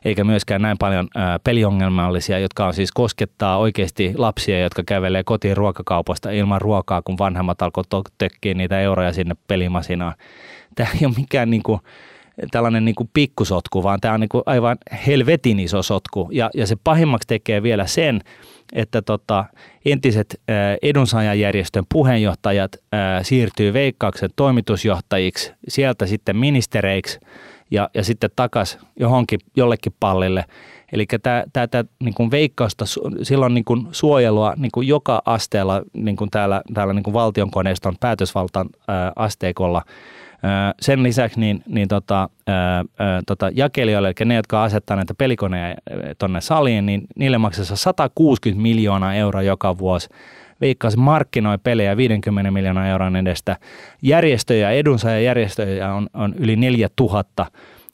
eikä 0.06 0.24
myöskään 0.24 0.62
näin 0.62 0.78
paljon 0.78 1.08
ää, 1.16 1.40
peliongelmallisia, 1.40 2.40
jotka 2.40 2.66
on 2.66 2.74
siis 2.74 2.92
koskettaa 2.92 3.58
oikeasti 3.58 4.14
lapsia, 4.18 4.60
jotka 4.60 4.84
kävelee 4.84 5.24
kotiin 5.24 5.58
ruokakaupasta 5.58 6.32
ilman 6.32 6.62
ruokaa, 6.62 7.02
kun 7.02 7.18
vanhemmat 7.18 7.62
alkoi 7.62 7.84
tökkiä 8.18 8.54
niitä 8.54 8.80
euroja 8.80 9.14
sinne 9.14 9.36
pelimasinaan. 9.48 10.14
Tämä 10.76 10.90
ei 11.02 11.06
ole 11.06 11.14
mikään 11.18 11.50
niin 11.50 11.64
kuin, 11.64 11.80
tällainen 12.52 12.86
niin 12.86 12.96
kuin 12.96 13.10
pikkusotku, 13.14 13.84
vaan 13.84 14.00
tämä 14.00 14.14
on 14.14 14.20
niin 14.20 14.30
kuin 14.30 14.44
aivan 14.46 14.78
helvetin 15.08 15.60
iso 15.60 15.84
sotku. 15.84 16.30
Ja, 16.32 16.50
ja 16.54 16.68
se 16.68 16.76
pahimmaksi 16.84 17.28
tekee 17.28 17.64
vielä 17.64 17.88
sen, 17.88 18.22
että 18.74 19.02
tota, 19.02 19.46
entiset 19.86 20.42
edunsaajajärjestön 20.82 21.84
puheenjohtajat 21.94 22.72
ää, 22.92 23.24
siirtyy 23.24 23.74
Veikkauksen 23.74 24.30
toimitusjohtajiksi, 24.36 25.54
sieltä 25.68 26.06
sitten 26.06 26.38
ministereiksi 26.38 27.20
ja, 27.72 27.90
ja 27.94 28.04
sitten 28.04 28.30
takas 28.36 28.78
johonkin 29.00 29.40
jollekin 29.56 29.94
pallille. 30.00 30.46
Eli 30.92 31.06
tämä 31.24 31.84
niin 32.04 32.32
veikkausta, 32.32 32.86
silloin 33.22 33.54
niin 33.54 33.66
kuin 33.66 33.88
suojelua 33.92 34.54
niin 34.58 34.72
kuin 34.74 34.88
joka 34.88 35.22
asteella 35.26 35.82
niin 35.94 36.16
kuin 36.16 36.30
täällä, 36.30 36.62
täällä 36.74 36.94
niin 36.94 37.04
kuin 37.04 37.14
valtionkoneiston 37.14 37.96
päätösvaltan 38.00 38.70
ää, 38.88 39.12
asteikolla. 39.16 39.82
Sen 40.82 41.04
lisäksi 41.04 41.40
niin, 41.40 41.64
niin 41.68 41.88
tota, 41.88 42.30
tota 43.28 43.50
jakelijoille, 43.54 44.08
eli 44.08 44.26
ne, 44.26 44.36
jotka 44.36 44.64
asettaa 44.64 44.96
näitä 44.98 45.14
pelikoneja 45.14 45.76
tuonne 46.18 46.42
saliin, 46.42 46.86
niin 46.86 47.02
niille 47.16 47.38
maksaa 47.38 47.76
160 47.76 48.62
miljoonaa 48.62 49.14
euroa 49.14 49.42
joka 49.42 49.78
vuosi 49.78 50.10
Veikkaus 50.62 50.98
markkinoi 50.98 51.58
pelejä 51.64 51.98
50 51.98 52.52
miljoonaa 52.52 52.88
euron 52.88 53.16
edestä. 53.16 53.58
Järjestöjä, 54.02 54.72
edunsaajajärjestöjä 54.72 55.94
on, 55.94 56.08
on 56.14 56.34
yli 56.38 56.56
4000. 56.56 57.46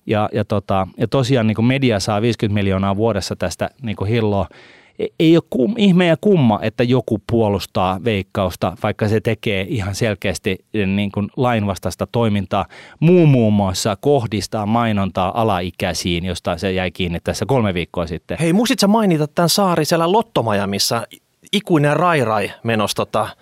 Ja, 0.06 0.30
ja, 0.34 0.46
tota, 0.46 0.88
ja 0.98 1.08
tosiaan 1.08 1.48
niin 1.48 1.66
media 1.66 2.00
saa 2.00 2.22
50 2.22 2.54
miljoonaa 2.54 2.96
vuodessa 2.96 3.36
tästä 3.36 3.70
niin 3.82 3.98
hilloa. 4.08 4.48
Ei 5.20 5.38
ole 5.38 5.44
kum, 5.50 5.74
ihme 5.78 6.08
ja 6.08 6.18
kumma, 6.22 6.60
että 6.62 6.84
joku 6.84 7.22
puolustaa 7.32 8.00
veikkausta, 8.04 8.78
vaikka 8.84 9.08
se 9.08 9.22
tekee 9.22 9.66
ihan 9.70 9.96
selkeästi 9.96 10.66
niin 10.96 11.12
kuin 11.12 11.30
lainvastaista 11.36 12.08
toimintaa. 12.12 12.66
Muu 13.00 13.26
muun 13.26 13.54
muassa 13.54 13.96
kohdistaa 13.96 14.66
mainontaa 14.66 15.42
alaikäisiin, 15.42 16.26
josta 16.26 16.58
se 16.58 16.72
jäi 16.72 16.92
kiinni 16.92 17.20
tässä 17.24 17.46
kolme 17.46 17.74
viikkoa 17.74 18.08
sitten. 18.08 18.38
Hei, 18.40 18.54
muistit 18.54 18.80
sä 18.80 18.88
mainita 18.88 19.28
tämän 19.28 19.50
saari 19.50 19.86
siellä 19.86 20.12
Lottomaja, 20.12 20.68
missä 20.68 21.08
ikuinen 21.54 21.98
rairai 21.98 22.52
menossa 22.64 22.96
tota. 22.96 23.30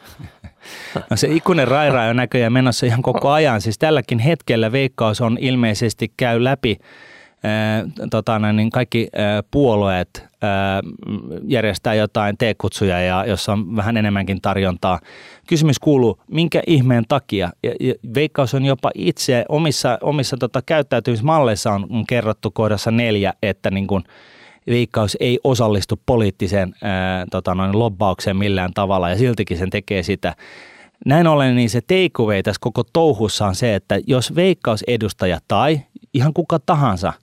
No 1.10 1.18
se 1.18 1.28
ikuinen 1.28 1.68
rairai 1.68 2.10
on 2.10 2.16
näköjään 2.16 2.54
menossa 2.54 2.86
ihan 2.86 3.02
koko 3.02 3.30
ajan. 3.32 3.62
Siis 3.62 3.78
tälläkin 3.78 4.20
hetkellä 4.20 4.72
Veikkaus 4.72 5.22
on 5.22 5.38
ilmeisesti 5.42 6.14
käy 6.18 6.44
läpi 6.44 6.78
tota, 8.10 8.40
niin 8.54 8.70
kaikki 8.70 9.08
ää, 9.16 9.44
puolueet 9.52 10.25
ää, 10.42 10.82
järjestää 11.44 11.94
jotain 11.94 12.38
T-kutsuja, 12.38 13.00
ja, 13.00 13.25
jossa 13.25 13.54
on 13.54 13.75
vähän 13.75 13.98
enemmänkin 13.98 14.42
tarjontaa. 14.42 15.00
Kysymys 15.48 15.80
kuuluu, 15.80 16.20
minkä 16.28 16.62
ihmeen 16.68 17.04
takia? 17.08 17.52
Veikkaus 18.16 18.54
on 18.54 18.66
jopa 18.66 18.92
itse 18.96 19.46
omissa, 19.50 19.98
omissa 20.02 20.38
tota, 20.38 20.62
käyttäytymismalleissa 20.66 21.72
on, 21.72 21.88
kerrottu 22.08 22.52
kohdassa 22.52 22.92
neljä, 22.92 23.34
että 23.42 23.72
niin 23.72 23.88
kun, 23.88 24.04
Viikkaus 24.68 25.18
ei 25.20 25.40
osallistu 25.44 26.02
poliittiseen 26.06 26.75
ää, 26.84 27.25
tota 27.32 27.56
noin, 27.56 27.80
lobbaukseen 27.80 28.38
millään 28.38 28.74
tavalla 28.74 29.10
ja 29.10 29.18
siltikin 29.18 29.58
sen 29.58 29.70
tekee 29.70 30.04
sitä. 30.04 30.36
Näin 31.06 31.28
ollen 31.28 31.56
niin 31.56 31.70
se 31.70 31.82
takeaway 31.82 32.44
tässä 32.44 32.60
koko 32.62 32.84
touhussa 32.94 33.46
on 33.46 33.56
se, 33.56 33.75
että 33.75 34.00
jos 34.08 34.36
veikkausedustaja 34.36 35.40
tai 35.48 35.82
ihan 36.14 36.34
kuka 36.34 36.60
tahansa 36.66 37.14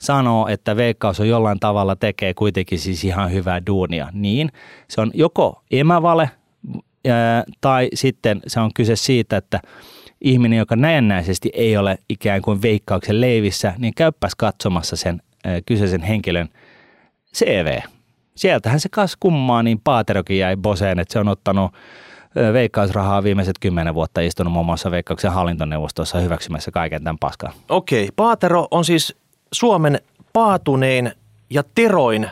sanoo, 0.00 0.48
että 0.48 0.76
veikkaus 0.76 1.20
on 1.20 1.28
jollain 1.28 1.60
tavalla 1.60 1.96
tekee 1.96 2.34
kuitenkin 2.34 2.78
siis 2.78 3.04
ihan 3.04 3.32
hyvää 3.32 3.66
duunia, 3.66 4.08
niin 4.12 4.52
se 4.88 5.00
on 5.00 5.10
joko 5.14 5.62
emävale 5.70 6.30
tai 7.60 7.88
sitten 7.94 8.40
se 8.46 8.60
on 8.60 8.70
kyse 8.74 8.96
siitä, 8.96 9.36
että 9.36 9.60
ihminen, 10.20 10.58
joka 10.58 10.76
näennäisesti 10.76 11.50
ei 11.54 11.76
ole 11.76 11.98
ikään 12.08 12.42
kuin 12.42 12.62
veikkauksen 12.62 13.20
leivissä, 13.20 13.74
niin 13.78 13.94
käyppäs 13.96 14.34
katsomassa 14.34 14.96
sen 14.96 15.22
kyseisen 15.66 16.02
henkilön– 16.02 16.48
CV. 17.36 17.78
Sieltähän 18.34 18.80
se 18.80 18.88
kas 18.88 19.16
kummaa, 19.20 19.62
niin 19.62 19.80
Paaterokin 19.84 20.38
jäi 20.38 20.56
Boseen, 20.56 20.98
että 20.98 21.12
se 21.12 21.18
on 21.18 21.28
ottanut 21.28 21.72
veikkausrahaa 22.52 23.22
viimeiset 23.22 23.58
kymmenen 23.60 23.94
vuotta 23.94 24.20
istunut 24.20 24.52
muun 24.52 24.66
muassa 24.66 24.90
veikkauksen 24.90 25.32
hallintoneuvostossa 25.32 26.18
hyväksymässä 26.18 26.70
kaiken 26.70 27.04
tämän 27.04 27.18
paskan. 27.18 27.52
Okei, 27.68 28.08
Paatero 28.16 28.68
on 28.70 28.84
siis 28.84 29.16
Suomen 29.52 30.00
paatunein 30.32 31.12
ja 31.50 31.62
teroin 31.74 32.30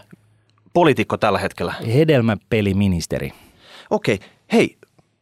poliitikko 0.72 1.16
tällä 1.16 1.38
hetkellä. 1.38 1.74
Hedelmäpeliministeri. 1.94 3.32
Okei, 3.90 4.18
hei, 4.52 4.76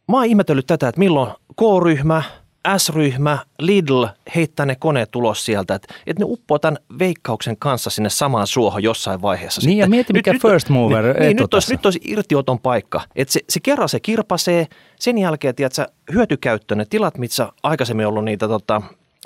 mä 0.07 0.17
oon 0.17 0.25
ihmetellyt 0.25 0.67
tätä, 0.67 0.87
että 0.87 0.99
milloin 0.99 1.31
K-ryhmä– 1.55 2.23
S-ryhmä, 2.77 3.37
Lidl 3.59 4.05
heittää 4.35 4.65
ne 4.65 4.75
koneet 4.75 5.11
tulos 5.11 5.45
sieltä, 5.45 5.75
että, 5.75 5.93
että 6.07 6.23
ne 6.23 6.25
uppoo 6.29 6.59
tämän 6.59 6.77
veikkauksen 6.99 7.57
kanssa 7.57 7.89
sinne 7.89 8.09
samaan 8.09 8.47
suohon 8.47 8.83
jossain 8.83 9.21
vaiheessa. 9.21 9.61
Niin 9.65 9.77
ja 9.77 9.87
mieti 9.87 10.13
mikä 10.13 10.33
nyt, 10.33 10.41
first 10.41 10.69
mover 10.69 11.05
niin, 11.05 11.19
niin, 11.19 11.37
nyt, 11.37 11.53
olisi, 11.53 11.73
nyt 11.73 11.85
olisi 11.85 11.99
irtioton 12.03 12.59
paikka. 12.59 13.01
Että 13.15 13.31
se, 13.31 13.39
se 13.49 13.59
kerran 13.59 13.89
se 13.89 13.99
kirpasee, 13.99 14.67
sen 14.99 15.17
jälkeen 15.17 15.55
tiedät, 15.55 15.73
sä, 15.73 15.87
hyötykäyttö, 16.13 16.75
ne 16.75 16.85
tilat, 16.85 17.17
missä 17.17 17.49
aikaisemmin 17.63 18.07
ollut 18.07 18.25
niitä 18.25 18.47
tota, 18.47 18.81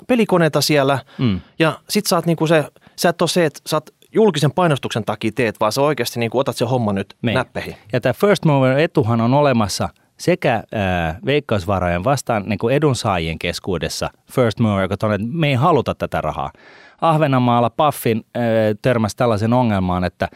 pelikoneita 0.06 0.60
siellä 0.60 0.98
mm. 1.18 1.40
ja 1.58 1.78
sit 1.88 2.06
sä 2.06 2.16
oot 2.16 2.26
niinku 2.26 2.46
se, 2.46 2.64
sä 2.96 3.08
et 3.08 3.22
ole 3.22 3.28
se, 3.28 3.44
että 3.44 3.60
sä 3.66 3.76
oot 3.76 3.90
julkisen 4.14 4.52
painostuksen 4.52 5.04
takia 5.04 5.30
teet, 5.34 5.60
vaan 5.60 5.72
sä 5.72 5.82
oikeasti 5.82 6.20
niin 6.20 6.30
otat 6.34 6.56
se 6.56 6.64
homma 6.64 6.92
nyt 6.92 7.16
Me. 7.22 7.32
näppeihin. 7.32 7.76
Ja 7.92 8.00
tämä 8.00 8.12
first 8.12 8.44
mover 8.44 8.78
etuhan 8.78 9.20
on 9.20 9.34
olemassa– 9.34 9.88
sekä 10.18 10.54
äh, 10.54 11.16
veikkausvarojen 11.26 12.04
vastaan 12.04 12.42
niin 12.46 12.58
kuin 12.58 12.74
edunsaajien 12.74 13.38
keskuudessa 13.38 14.10
First 14.32 14.58
Mover, 14.60 14.82
joka 14.82 15.06
on, 15.06 15.12
että 15.12 15.26
me 15.30 15.48
ei 15.48 15.54
haluta 15.54 15.94
tätä 15.94 16.20
rahaa. 16.20 16.50
Ahvenanmaalla 17.00 17.70
Paffin 17.70 18.24
äh, 18.36 18.42
törmäsi 18.82 19.16
tällaisen 19.16 19.52
ongelmaan, 19.52 20.04
että, 20.04 20.28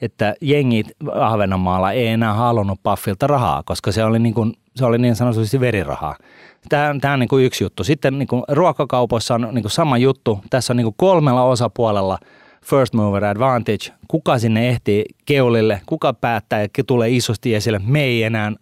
että 0.00 0.34
jengit 0.40 0.86
Ahvenanmaalla 1.12 1.92
ei 1.92 2.06
enää 2.06 2.32
halunnut 2.32 2.80
Paffilta 2.82 3.26
rahaa, 3.26 3.62
koska 3.62 3.92
se 3.92 4.04
oli 4.04 4.18
niin, 4.18 4.34
kuin, 4.34 4.52
se 4.76 4.84
oli 4.84 4.98
niin 4.98 5.16
sanotusti 5.16 5.60
verirahaa. 5.60 6.16
Tämä, 6.68 6.94
tämä 7.00 7.14
on 7.14 7.20
niin 7.20 7.28
kuin 7.28 7.44
yksi 7.44 7.64
juttu. 7.64 7.84
Sitten 7.84 8.18
niin 8.18 8.28
kuin 8.28 8.42
ruokakaupoissa 8.48 9.34
on 9.34 9.48
niin 9.52 9.62
kuin 9.62 9.70
sama 9.70 9.98
juttu. 9.98 10.40
Tässä 10.50 10.72
on 10.72 10.76
niin 10.76 10.84
kuin 10.84 10.94
kolmella 10.96 11.42
osapuolella 11.42 12.18
first 12.64 12.94
mover 12.94 13.24
advantage. 13.24 13.92
Kuka 14.08 14.38
sinne 14.38 14.68
ehtii 14.68 15.04
keulille, 15.26 15.80
kuka 15.86 16.12
päättää 16.12 16.60
ja 16.60 16.84
tulee 16.86 17.10
isosti 17.10 17.54
esille. 17.54 17.80
Me 17.86 18.02
ei 18.02 18.22
enää 18.22 18.52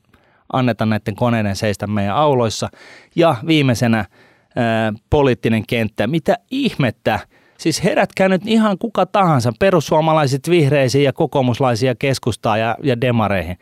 anneta 0.52 0.86
näiden 0.86 1.16
koneiden 1.16 1.56
seistä 1.56 1.86
meidän 1.86 2.16
auloissa. 2.16 2.68
Ja 3.16 3.36
viimeisenä 3.46 3.98
ää, 4.56 4.92
poliittinen 5.10 5.66
kenttä. 5.66 6.06
Mitä 6.06 6.36
ihmettä? 6.50 7.20
Siis 7.58 7.84
herätkää 7.84 8.28
nyt 8.28 8.42
ihan 8.44 8.78
kuka 8.78 9.06
tahansa, 9.06 9.52
perussuomalaiset 9.58 10.50
vihreisiin 10.50 11.04
ja 11.04 11.12
kokoomuslaisia 11.12 11.94
keskustaa 11.94 12.56
ja, 12.56 12.76
ja 12.82 13.00
demareihin. 13.00 13.58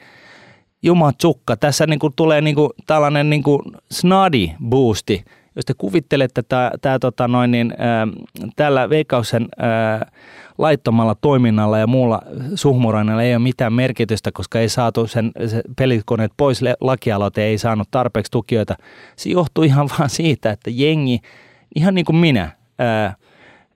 Jumatsukka, 0.84 1.56
tässä 1.56 1.86
niinku 1.86 2.10
tulee 2.16 2.40
niinku 2.40 2.70
tällainen 2.86 3.30
niinku 3.30 3.62
snadi 3.90 4.52
boosti. 4.68 5.24
Jos 5.56 5.64
te 5.64 5.74
kuvittelette, 5.78 6.42
tämä, 6.80 6.98
tota 6.98 7.28
noin, 7.28 7.50
niin, 7.50 7.74
ää, 7.78 8.08
tällä 8.56 8.90
veikkauksen 8.90 9.48
ää, 9.58 10.10
laittomalla 10.58 11.14
toiminnalla 11.14 11.78
ja 11.78 11.86
muulla 11.86 12.22
suhmuroinnilla 12.54 13.22
ei 13.22 13.34
ole 13.34 13.42
mitään 13.42 13.72
merkitystä, 13.72 14.32
koska 14.32 14.60
ei 14.60 14.68
saatu 14.68 15.06
sen 15.06 15.32
se 15.46 15.62
pelikoneet 15.78 16.32
pois, 16.36 16.60
lakialoite 16.80 17.44
ei 17.44 17.58
saanut 17.58 17.88
tarpeeksi 17.90 18.32
tukijoita. 18.32 18.74
Se 19.16 19.30
johtuu 19.30 19.64
ihan 19.64 19.88
vaan 19.98 20.10
siitä, 20.10 20.50
että 20.50 20.70
jengi, 20.70 21.20
ihan 21.74 21.94
niin 21.94 22.04
kuin 22.04 22.16
minä, 22.16 22.50
ää, 22.78 23.14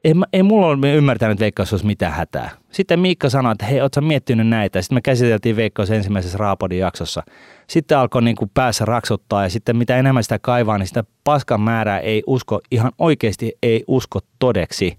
ei, 0.05 0.15
ei 0.33 0.43
mulla 0.43 0.67
ole 0.67 0.93
ymmärtänyt, 0.93 1.33
että 1.33 1.43
Veikkaus 1.43 1.73
olisi 1.73 1.87
mitään 1.87 2.13
hätää. 2.13 2.51
Sitten 2.71 3.01
Miikka 3.01 3.31
sanoi, 3.31 3.53
että 3.53 3.67
hei, 3.67 3.81
ootko 3.81 4.01
miettinyt 4.01 4.49
näitä? 4.49 4.83
Sitten 4.83 4.97
me 4.97 5.01
käsiteltiin 5.01 5.57
Veikkaus 5.57 5.91
ensimmäisessä 5.91 6.39
Raapodin 6.39 6.79
jaksossa. 6.79 7.23
Sitten 7.67 7.99
alkoi 7.99 8.23
niin 8.23 8.37
kuin 8.37 8.51
päässä 8.55 8.85
raksuttaa 8.85 9.43
ja 9.43 9.51
sitten 9.51 9.77
mitä 9.77 9.97
enemmän 9.97 10.23
sitä 10.23 10.39
kaivaa, 10.39 10.79
niin 10.79 10.87
sitä 10.87 11.05
paskan 11.25 11.61
määrää 11.61 12.01
ei 12.01 12.23
usko, 12.27 12.61
ihan 12.71 12.93
oikeasti 12.99 13.53
ei 13.63 13.85
usko 13.87 14.21
todeksi. 14.39 14.99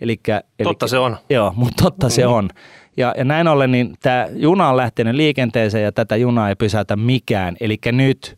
Elikkä, 0.00 0.40
totta 0.40 0.64
elikkä, 0.64 0.86
se 0.86 0.98
on. 0.98 1.16
Joo, 1.30 1.52
mutta 1.56 1.84
totta 1.84 2.06
mm. 2.06 2.10
se 2.10 2.26
on. 2.26 2.50
Ja, 2.96 3.14
ja 3.18 3.24
näin 3.24 3.48
ollen 3.48 3.72
niin 3.72 3.94
tämä 4.02 4.26
juna 4.32 4.68
on 4.68 4.76
lähtenyt 4.76 5.14
liikenteeseen 5.14 5.84
ja 5.84 5.92
tätä 5.92 6.16
junaa 6.16 6.48
ei 6.48 6.56
pysäytä 6.56 6.96
mikään. 6.96 7.56
Eli 7.60 7.78
nyt 7.92 8.36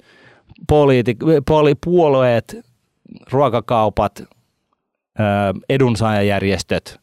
poliitik, 0.68 1.18
poli, 1.46 1.74
puolueet, 1.84 2.56
ruokakaupat, 3.30 4.22
edunsaajajärjestöt, 5.68 7.00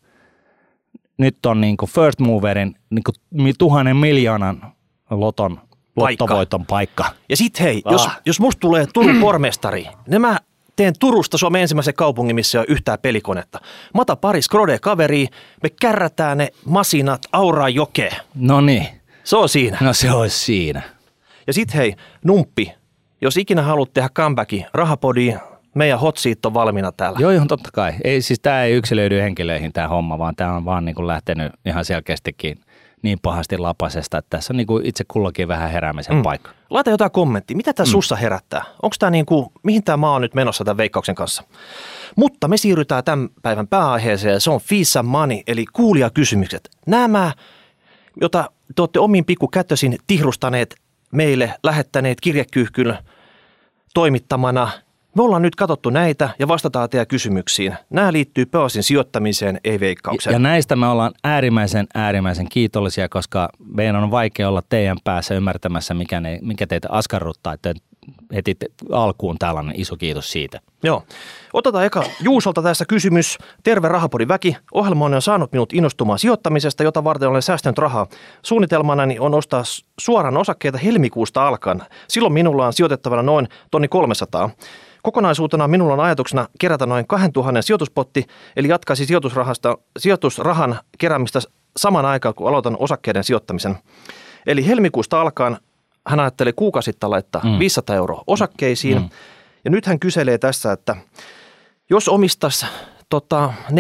nyt 1.18 1.46
on 1.46 1.62
niin 1.62 1.78
kuin 1.78 1.90
first 1.90 2.20
moverin 2.20 2.76
niin 2.90 3.04
kuin 3.04 3.56
tuhannen 3.58 3.98
miljoonan 3.98 4.74
loton 5.10 5.60
lottovoiton 5.96 6.66
paikka. 6.66 7.06
Ja 7.30 7.38
sitten 7.38 7.64
hei, 7.64 7.82
ah. 7.86 7.92
jos, 7.92 8.10
jos 8.26 8.40
musta 8.40 8.60
tulee 8.60 8.88
Turun 8.94 9.22
pormestari, 9.22 9.88
niin 10.08 10.22
mä 10.22 10.38
teen 10.76 10.94
Turusta 11.00 11.38
Suomen 11.38 11.62
ensimmäisen 11.62 11.94
kaupungin, 11.94 12.36
missä 12.36 12.60
on 12.60 12.66
yhtään 12.68 13.00
pelikonetta. 13.02 13.60
Mata 13.94 14.16
pari 14.16 14.42
skrode 14.42 14.80
kaveri, 14.80 15.28
me 15.64 15.70
kärrätään 15.70 16.38
ne 16.38 16.50
masinat 16.66 17.22
Auraan 17.32 17.76
jokeen. 17.76 18.16
No 18.36 18.62
niin. 18.62 18.88
Se 19.24 19.38
on 19.38 19.50
siinä. 19.50 19.78
No 19.82 19.94
se 19.94 20.12
olisi 20.12 20.40
siinä. 20.40 20.82
Ja 21.48 21.54
sitten 21.54 21.78
hei, 21.78 21.96
numppi, 22.24 22.72
jos 23.22 23.38
ikinä 23.38 23.62
haluat 23.62 23.94
tehdä 23.94 24.10
comebacki, 24.10 24.66
rahapodi, 24.74 25.36
meidän 25.76 26.00
hot 26.00 26.18
seat 26.18 26.46
on 26.46 26.54
valmiina 26.54 26.92
täällä. 26.92 27.20
Joo, 27.20 27.32
joo, 27.32 27.46
totta 27.48 27.70
kai. 27.74 27.94
Ei, 28.04 28.22
siis 28.22 28.40
tämä 28.40 28.64
ei 28.64 28.74
yksilöidy 28.74 29.22
henkilöihin 29.22 29.74
tämä 29.74 29.88
homma, 29.88 30.20
vaan 30.20 30.36
tämä 30.36 30.56
on 30.56 30.66
vaan 30.66 30.86
niin 30.86 30.96
kuin 30.96 31.08
lähtenyt 31.08 31.54
ihan 31.66 31.86
selkeästikin 31.86 32.60
niin 33.02 33.20
pahasti 33.22 33.58
lapasesta, 33.58 34.18
että 34.18 34.38
tässä 34.38 34.54
on 34.54 34.58
niin 34.58 34.68
kuin 34.68 34.86
itse 34.86 35.04
kullakin 35.08 35.48
vähän 35.48 35.72
heräämisen 35.72 36.16
mm. 36.16 36.24
paikka. 36.24 36.52
Laita 36.70 36.90
jotain 36.90 37.12
kommenttia. 37.12 37.58
Mitä 37.58 37.74
tämä 37.74 37.86
mm. 37.86 37.92
sussa 37.92 38.16
herättää? 38.16 38.64
Onko 38.84 38.96
tämä 39.00 39.10
niin 39.10 39.26
kuin, 39.26 39.48
mihin 39.64 39.84
tämä 39.84 39.98
maa 39.98 40.16
on 40.16 40.22
nyt 40.22 40.34
menossa 40.34 40.64
tämän 40.64 40.78
veikkauksen 40.78 41.16
kanssa? 41.16 41.44
Mutta 42.16 42.48
me 42.48 42.58
siirrytään 42.58 43.04
tämän 43.04 43.30
päivän 43.42 43.68
pääaiheeseen. 43.68 44.42
Se 44.42 44.52
on 44.52 44.60
Fisa 44.60 45.04
Money, 45.04 45.38
eli 45.48 45.66
kuulijakysymykset. 45.74 46.70
Nämä, 46.88 47.34
jota 48.22 48.50
te 48.76 48.82
olette 48.82 49.00
omiin 49.00 49.26
pikkukätösin 49.26 49.98
tihrustaneet 50.08 50.76
meille, 51.12 51.54
lähettäneet 51.64 52.22
kirjekyyhkyn 52.22 52.98
toimittamana– 53.94 54.70
me 55.16 55.24
ollaan 55.24 55.42
nyt 55.42 55.56
katsottu 55.56 55.90
näitä 55.90 56.30
ja 56.40 56.48
vastataan 56.48 56.90
teidän 56.90 57.08
kysymyksiin. 57.08 57.76
Nämä 57.90 58.14
liittyy 58.14 58.46
pääosin 58.46 58.84
sijoittamiseen, 58.84 59.60
ei 59.64 59.80
veikkaukseen. 59.80 60.34
Ja 60.34 60.40
näistä 60.40 60.76
me 60.76 60.88
ollaan 60.88 61.12
äärimmäisen, 61.24 61.88
äärimmäisen 61.94 62.50
kiitollisia, 62.50 63.10
koska 63.10 63.50
meidän 63.66 63.96
on 63.96 64.12
vaikea 64.12 64.50
olla 64.50 64.62
teidän 64.70 64.98
päässä 65.04 65.36
ymmärtämässä, 65.36 65.94
mikä, 65.94 66.20
ne, 66.20 66.40
mikä 66.42 66.68
teitä 66.68 66.88
askarruttaa. 66.92 67.54
Että 67.54 67.74
heti 68.36 68.58
alkuun 68.92 69.38
tällainen 69.40 69.80
iso 69.80 69.96
kiitos 69.98 70.32
siitä. 70.32 70.60
Joo. 70.84 71.04
Otetaan 71.54 71.86
eka 71.86 72.04
Juusolta 72.22 72.62
tässä 72.62 72.86
kysymys. 72.86 73.38
Terve 73.64 73.88
Rahapodin 73.88 74.28
väki. 74.28 74.58
Ohjelma 74.74 75.06
on 75.06 75.22
saanut 75.22 75.52
minut 75.52 75.74
innostumaan 75.74 76.20
sijoittamisesta, 76.20 76.84
jota 76.84 77.04
varten 77.04 77.30
olen 77.30 77.42
säästänyt 77.42 77.78
rahaa. 77.78 78.08
Suunnitelmanani 78.42 79.20
on 79.20 79.34
ostaa 79.34 79.64
suoran 80.00 80.38
osakkeita 80.38 80.78
helmikuusta 80.78 81.48
alkaen. 81.48 81.82
Silloin 82.08 82.34
minulla 82.34 82.66
on 82.68 82.74
sijoitettavana 82.74 83.22
noin 83.22 83.48
tonni 83.72 83.88
300. 83.88 84.50
Kokonaisuutena 85.06 85.68
minulla 85.68 85.94
on 85.94 86.00
ajatuksena 86.00 86.48
kerätä 86.60 86.86
noin 86.86 87.08
2000 87.08 87.62
sijoituspotti, 87.62 88.26
eli 88.56 88.68
jatkaisi 88.68 89.06
sijoitusrahasta, 89.06 89.78
sijoitusrahan 90.00 90.80
keräämistä 90.98 91.40
saman 91.78 92.06
aikaan, 92.06 92.36
kun 92.36 92.48
aloitan 92.48 92.78
osakkeiden 92.80 93.24
sijoittamisen. 93.24 93.78
Eli 94.48 94.68
helmikuusta 94.68 95.22
alkaen 95.22 95.58
hän 96.08 96.20
ajattelee 96.20 96.54
kuukausittain 96.54 97.12
laittaa 97.12 97.42
mm. 97.44 97.60
500 97.60 97.96
euroa 97.96 98.24
osakkeisiin. 98.28 99.02
Mm. 99.02 99.10
Ja 99.66 99.72
nyt 99.72 99.86
hän 99.86 100.00
kyselee 100.00 100.38
tässä, 100.38 100.72
että 100.72 100.96
jos 101.90 102.08
omistaisi 102.08 102.66
tota, 103.10 103.54
4-7 103.72 103.74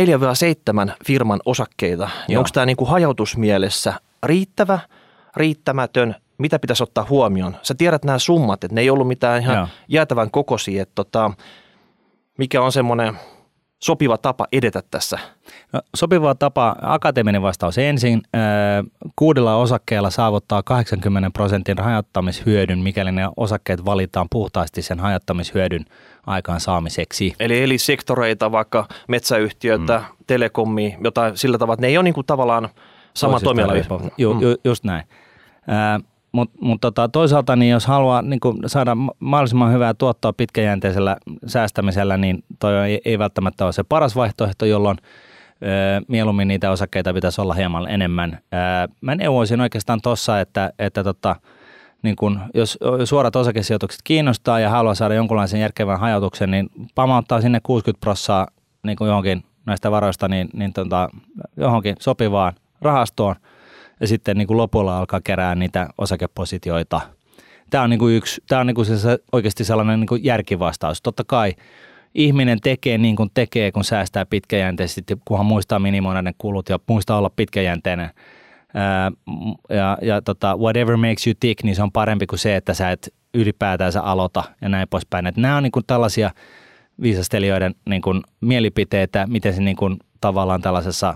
firman 1.05 1.39
osakkeita, 1.45 2.09
niin 2.27 2.37
onko 2.37 2.49
tämä 2.53 2.65
niinku 2.65 2.85
hajautusmielessä 2.85 3.93
riittävä, 4.23 4.79
riittämätön 5.35 6.15
mitä 6.37 6.59
pitäisi 6.59 6.83
ottaa 6.83 7.05
huomioon? 7.09 7.55
Sä 7.61 7.75
tiedät 7.77 8.05
nämä 8.05 8.19
summat, 8.19 8.63
että 8.63 8.75
ne 8.75 8.81
ei 8.81 8.89
ollut 8.89 9.07
mitään 9.07 9.41
ihan 9.41 9.55
Joo. 9.55 9.67
jäätävän 9.87 10.31
kokoisia, 10.31 10.81
että 10.81 10.95
tota, 10.95 11.31
mikä 12.37 12.61
on 12.61 12.71
semmoinen 12.71 13.17
sopiva 13.79 14.17
tapa 14.17 14.47
edetä 14.51 14.83
tässä? 14.91 15.19
No, 15.73 15.81
sopiva 15.95 16.35
tapa, 16.35 16.75
akateeminen 16.81 17.41
vastaus 17.41 17.77
ensin. 17.77 18.21
Kuudella 19.15 19.55
osakkeella 19.55 20.09
saavuttaa 20.09 20.63
80 20.63 21.29
prosentin 21.33 21.77
hajottamishyödyn, 21.79 22.79
mikäli 22.79 23.11
ne 23.11 23.29
osakkeet 23.37 23.85
valitaan 23.85 24.27
puhtaasti 24.31 24.81
sen 24.81 24.99
hajottamishyödyn 24.99 25.85
aikaan 26.25 26.59
saamiseksi. 26.59 27.33
Eli, 27.39 27.63
eli 27.63 27.77
sektoreita, 27.77 28.51
vaikka 28.51 28.87
metsäyhtiöitä, 29.07 29.97
mm. 29.97 30.25
telekomi, 30.27 30.97
jotain 31.03 31.37
sillä 31.37 31.57
tavalla, 31.57 31.73
että 31.73 31.81
ne 31.81 31.87
ei 31.87 31.97
ole 31.97 32.03
niin 32.03 32.13
kuin 32.13 32.27
tavallaan 32.27 32.69
sama 33.13 33.39
toimiala. 33.39 33.73
Ju, 34.17 34.33
mm. 34.33 34.41
ju, 34.41 34.55
just 34.63 34.83
näin. 34.83 35.03
Mutta 36.35 36.57
mut 36.61 36.81
tota, 36.81 37.09
toisaalta 37.09 37.55
niin 37.55 37.71
jos 37.71 37.85
haluaa 37.85 38.21
niin 38.21 38.39
saada 38.65 38.97
mahdollisimman 39.19 39.73
hyvää 39.73 39.93
tuottoa 39.93 40.33
pitkäjänteisellä 40.33 41.17
säästämisellä, 41.47 42.17
niin 42.17 42.43
toi 42.59 42.75
ei, 42.75 43.01
ei 43.05 43.19
välttämättä 43.19 43.65
ole 43.65 43.73
se 43.73 43.83
paras 43.83 44.15
vaihtoehto, 44.15 44.65
jolloin 44.65 44.97
ö, 45.01 45.65
mieluummin 46.07 46.47
niitä 46.47 46.71
osakkeita 46.71 47.13
pitäisi 47.13 47.41
olla 47.41 47.53
hieman 47.53 47.87
enemmän. 47.89 48.33
Ö, 48.33 48.93
mä 49.01 49.15
neuvoisin 49.15 49.61
oikeastaan 49.61 50.01
tuossa, 50.01 50.39
että, 50.39 50.73
että 50.79 51.03
tota, 51.03 51.35
niin 52.01 52.15
kun, 52.15 52.39
jos 52.53 52.77
suorat 53.03 53.35
osakesijoitukset 53.35 54.01
kiinnostaa 54.03 54.59
ja 54.59 54.69
haluaa 54.69 54.95
saada 54.95 55.13
jonkunlaisen 55.13 55.59
järkevän 55.59 55.99
hajautuksen, 55.99 56.51
niin 56.51 56.69
pamauttaa 56.95 57.41
sinne 57.41 57.59
60 57.63 58.01
prossaa 58.01 58.47
niin 58.83 58.97
johonkin 59.01 59.43
näistä 59.65 59.91
varoista 59.91 60.27
niin, 60.27 60.49
niin 60.53 60.73
tota, 60.73 61.09
johonkin 61.57 61.95
sopivaan 61.99 62.53
rahastoon– 62.81 63.35
sitten 64.03 64.37
niin 64.37 64.47
kuin 64.47 64.57
lopulla 64.57 64.97
alkaa 64.97 65.21
kerää 65.23 65.55
niitä 65.55 65.89
osakepositioita. 65.97 67.01
Tämä 67.69 67.83
on, 67.83 67.89
niin 67.89 67.99
kuin 67.99 68.15
yksi, 68.15 68.41
tämä 68.47 68.61
on 68.61 68.67
niin 68.67 68.75
kuin 68.75 68.85
se 68.85 69.19
oikeasti 69.31 69.63
sellainen 69.63 69.99
niin 69.99 70.07
kuin 70.07 70.23
järkivastaus. 70.23 71.01
Totta 71.01 71.23
kai 71.27 71.53
ihminen 72.15 72.61
tekee 72.61 72.97
niin 72.97 73.15
kuin 73.15 73.29
tekee, 73.33 73.71
kun 73.71 73.83
säästää 73.83 74.25
pitkäjänteisesti, 74.25 75.17
kunhan 75.25 75.45
muistaa 75.45 75.79
minimoida 75.79 76.21
ne 76.21 76.33
kulut 76.37 76.69
ja 76.69 76.79
muistaa 76.87 77.17
olla 77.17 77.31
pitkäjänteinen. 77.35 78.09
ja, 79.69 79.97
ja 80.01 80.21
tota, 80.21 80.57
whatever 80.57 80.97
makes 80.97 81.27
you 81.27 81.33
tick, 81.39 81.63
niin 81.63 81.75
se 81.75 81.83
on 81.83 81.91
parempi 81.91 82.27
kuin 82.27 82.39
se, 82.39 82.55
että 82.55 82.73
sä 82.73 82.91
et 82.91 83.13
ylipäätänsä 83.33 84.01
aloita 84.01 84.43
ja 84.61 84.69
näin 84.69 84.87
poispäin. 84.89 85.27
Et 85.27 85.37
nämä 85.37 85.57
on 85.57 85.63
niin 85.63 85.71
kuin 85.71 85.85
tällaisia 85.87 86.31
viisastelijoiden 87.01 87.75
niin 87.89 88.01
kuin 88.01 88.21
mielipiteitä, 88.41 89.27
miten 89.27 89.53
se 89.53 89.61
niin 89.61 89.77
kuin 89.77 89.97
tavallaan 90.21 90.61
tällaisessa 90.61 91.15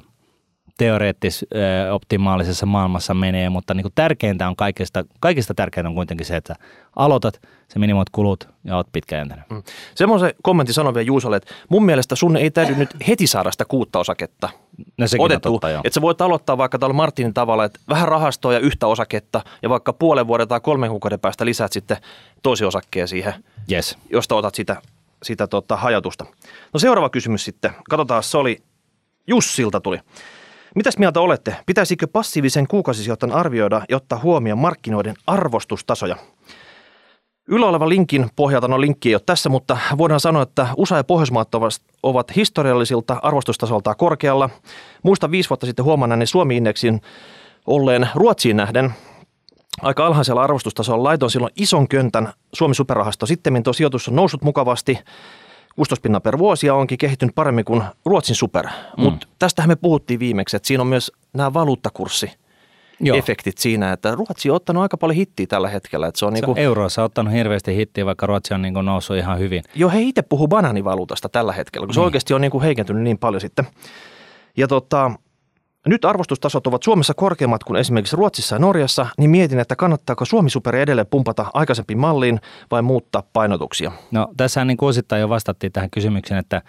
teoreettis 0.80 1.46
optimaalisessa 1.92 2.66
maailmassa 2.66 3.14
menee, 3.14 3.50
mutta 3.50 3.74
niin 3.74 3.82
kuin 3.82 3.92
tärkeintä 3.96 4.48
on 4.48 4.56
kaikista, 4.56 5.06
kaikista 5.20 5.54
tärkeintä 5.54 5.90
on 5.90 5.96
kuitenkin 5.96 6.26
se, 6.26 6.36
että 6.36 6.56
aloitat, 6.96 7.42
se 7.68 7.80
minimoit 7.80 8.10
kulut 8.12 8.50
ja 8.64 8.76
oot 8.76 8.88
pitkäjänteinen. 8.92 9.46
Mm. 9.50 9.64
Semmoisen 9.96 10.34
kommentti 10.44 10.74
sanon 10.74 10.94
vielä 10.94 11.06
Juusolle, 11.06 11.38
että 11.38 11.54
mun 11.70 11.86
mielestä 11.86 12.16
sun 12.16 12.38
ei 12.38 12.52
täydy 12.52 12.76
nyt 12.76 12.90
heti 13.08 13.28
saada 13.28 13.52
sitä 13.52 13.66
kuutta 13.66 14.00
osaketta 14.00 14.50
no, 14.98 15.06
otettu. 15.20 15.52
Totta, 15.52 15.70
että 15.70 15.94
sä 15.94 16.02
voit 16.02 16.22
aloittaa 16.22 16.58
vaikka 16.58 16.80
tällä 16.80 16.94
Martinin 16.94 17.34
tavalla, 17.34 17.66
että 17.66 17.80
vähän 17.90 18.08
rahastoa 18.08 18.54
ja 18.54 18.60
yhtä 18.60 18.88
osaketta 18.88 19.42
ja 19.64 19.70
vaikka 19.70 19.94
puolen 19.94 20.28
vuoden 20.28 20.48
tai 20.48 20.60
kolmen 20.60 20.90
kuukauden 20.90 21.20
päästä 21.20 21.46
lisäät 21.46 21.72
sitten 21.72 21.98
tosi 22.44 22.66
osakkeen 22.66 23.08
siihen, 23.08 23.34
yes. 23.72 23.98
josta 24.12 24.36
otat 24.36 24.56
sitä, 24.56 24.82
sitä 25.24 25.48
tota, 25.48 25.76
hajatusta. 25.76 26.26
No 26.74 26.80
seuraava 26.80 27.10
kysymys 27.10 27.46
sitten. 27.46 27.72
Katsotaan, 27.90 28.24
se 28.24 28.38
oli 28.38 28.64
Jussilta 29.28 29.82
tuli. 29.82 30.00
Mitäs 30.76 30.98
mieltä 30.98 31.20
olette? 31.20 31.56
Pitäisikö 31.66 32.08
passiivisen 32.08 32.68
kuukausisijoittajan 32.68 33.36
arvioida 33.36 33.82
ja 33.90 33.98
ottaa 33.98 34.20
huomioon 34.20 34.60
markkinoiden 34.60 35.16
arvostustasoja? 35.28 36.16
Yllä 37.48 37.66
oleva 37.66 37.90
linkin 37.90 38.30
pohjalta, 38.36 38.68
no 38.68 38.82
linkki 38.82 39.10
ei 39.10 39.16
ole 39.16 39.22
tässä, 39.26 39.50
mutta 39.50 39.78
voidaan 39.98 40.20
sanoa, 40.20 40.44
että 40.44 40.68
USA 40.78 40.98
ja 40.98 41.04
Pohjoismaat 41.04 41.50
ovat 42.04 42.36
historiallisilta 42.36 43.20
arvostustasolta 43.24 43.96
korkealla. 43.96 44.50
Muista 45.04 45.32
viisi 45.32 45.50
vuotta 45.50 45.66
sitten 45.66 45.86
huomanneeni 45.86 46.26
Suomi-indeksin 46.26 47.02
olleen 47.68 48.10
Ruotsiin 48.16 48.58
nähden 48.58 48.94
aika 49.82 50.06
alhaisella 50.06 50.44
arvostustasolla. 50.44 51.04
Laitoin 51.04 51.32
silloin 51.32 51.54
ison 51.56 51.88
köntän 51.88 52.34
Suomi 52.54 52.76
Superrahasto. 52.76 53.26
Sitten 53.26 53.64
tuo 53.64 53.74
sijoitus 53.74 54.08
on 54.08 54.16
noussut 54.16 54.42
mukavasti 54.42 55.00
kustospinnan 55.76 56.22
per 56.22 56.38
vuosi 56.38 56.68
ja 56.68 56.76
onkin 56.76 56.98
kehittynyt 56.98 57.36
paremmin 57.36 57.66
kuin 57.66 57.84
Ruotsin 58.06 58.36
super. 58.36 58.66
Mm. 58.66 59.04
Mutta 59.04 59.28
tästähän 59.40 59.70
me 59.70 59.76
puhuttiin 59.76 60.20
viimeksi, 60.20 60.56
että 60.56 60.68
siinä 60.68 60.82
on 60.82 60.88
myös 60.88 61.12
nämä 61.34 61.54
valuuttakurssi 61.54 62.32
Joo. 63.00 63.18
efektit 63.18 63.58
siinä, 63.58 63.92
että 63.92 64.16
Ruotsi 64.16 64.50
on 64.50 64.56
ottanut 64.56 64.84
aika 64.84 64.98
paljon 64.98 65.16
hittiä 65.16 65.48
tällä 65.48 65.70
hetkellä. 65.70 66.08
Että 66.08 66.20
se 66.20 66.26
on, 66.26 66.32
se 66.32 66.36
niinku, 66.36 66.54
Euroissa 66.58 67.02
on 67.02 67.06
ottanut 67.06 67.34
hirveästi 67.34 67.76
hittiä, 67.76 68.06
vaikka 68.06 68.26
Ruotsi 68.26 68.54
on 68.54 68.62
niinku 68.62 68.82
noussut 68.82 69.18
ihan 69.18 69.40
hyvin. 69.40 69.64
Joo, 69.76 69.90
he 69.90 70.02
itse 70.02 70.22
puhuu 70.22 70.48
banaanivaluutasta 70.48 71.30
tällä 71.30 71.54
hetkellä, 71.54 71.88
kun 71.88 71.94
se 71.94 72.00
niin. 72.00 72.06
oikeasti 72.06 72.34
on 72.34 72.42
niinku 72.42 72.62
heikentynyt 72.62 73.04
niin 73.04 73.18
paljon 73.18 73.42
sitten. 73.42 73.68
Ja 74.58 74.68
tota, 74.68 75.12
nyt 75.88 76.06
arvostustasot 76.06 76.68
ovat 76.68 76.84
Suomessa 76.84 77.14
korkeammat 77.14 77.64
kuin 77.64 77.78
esimerkiksi 77.78 78.16
Ruotsissa 78.16 78.56
ja 78.56 78.60
Norjassa, 78.60 79.06
niin 79.18 79.30
mietin, 79.30 79.60
että 79.60 79.76
kannattaako 79.76 80.26
Suomi 80.26 80.50
Superi 80.50 80.82
edelleen 80.82 81.08
pumpata 81.08 81.46
aikaisempiin 81.54 82.00
malliin 82.00 82.40
vai 82.72 82.82
muuttaa 82.82 83.24
painotuksia? 83.34 83.92
No 84.12 84.28
tässä 84.38 84.66
niin 84.66 84.78
kuin 84.78 84.90
osittain 84.90 85.22
jo 85.22 85.30
vastattiin 85.30 85.72
tähän 85.72 85.90
kysymykseen, 85.90 86.40
että 86.40 86.62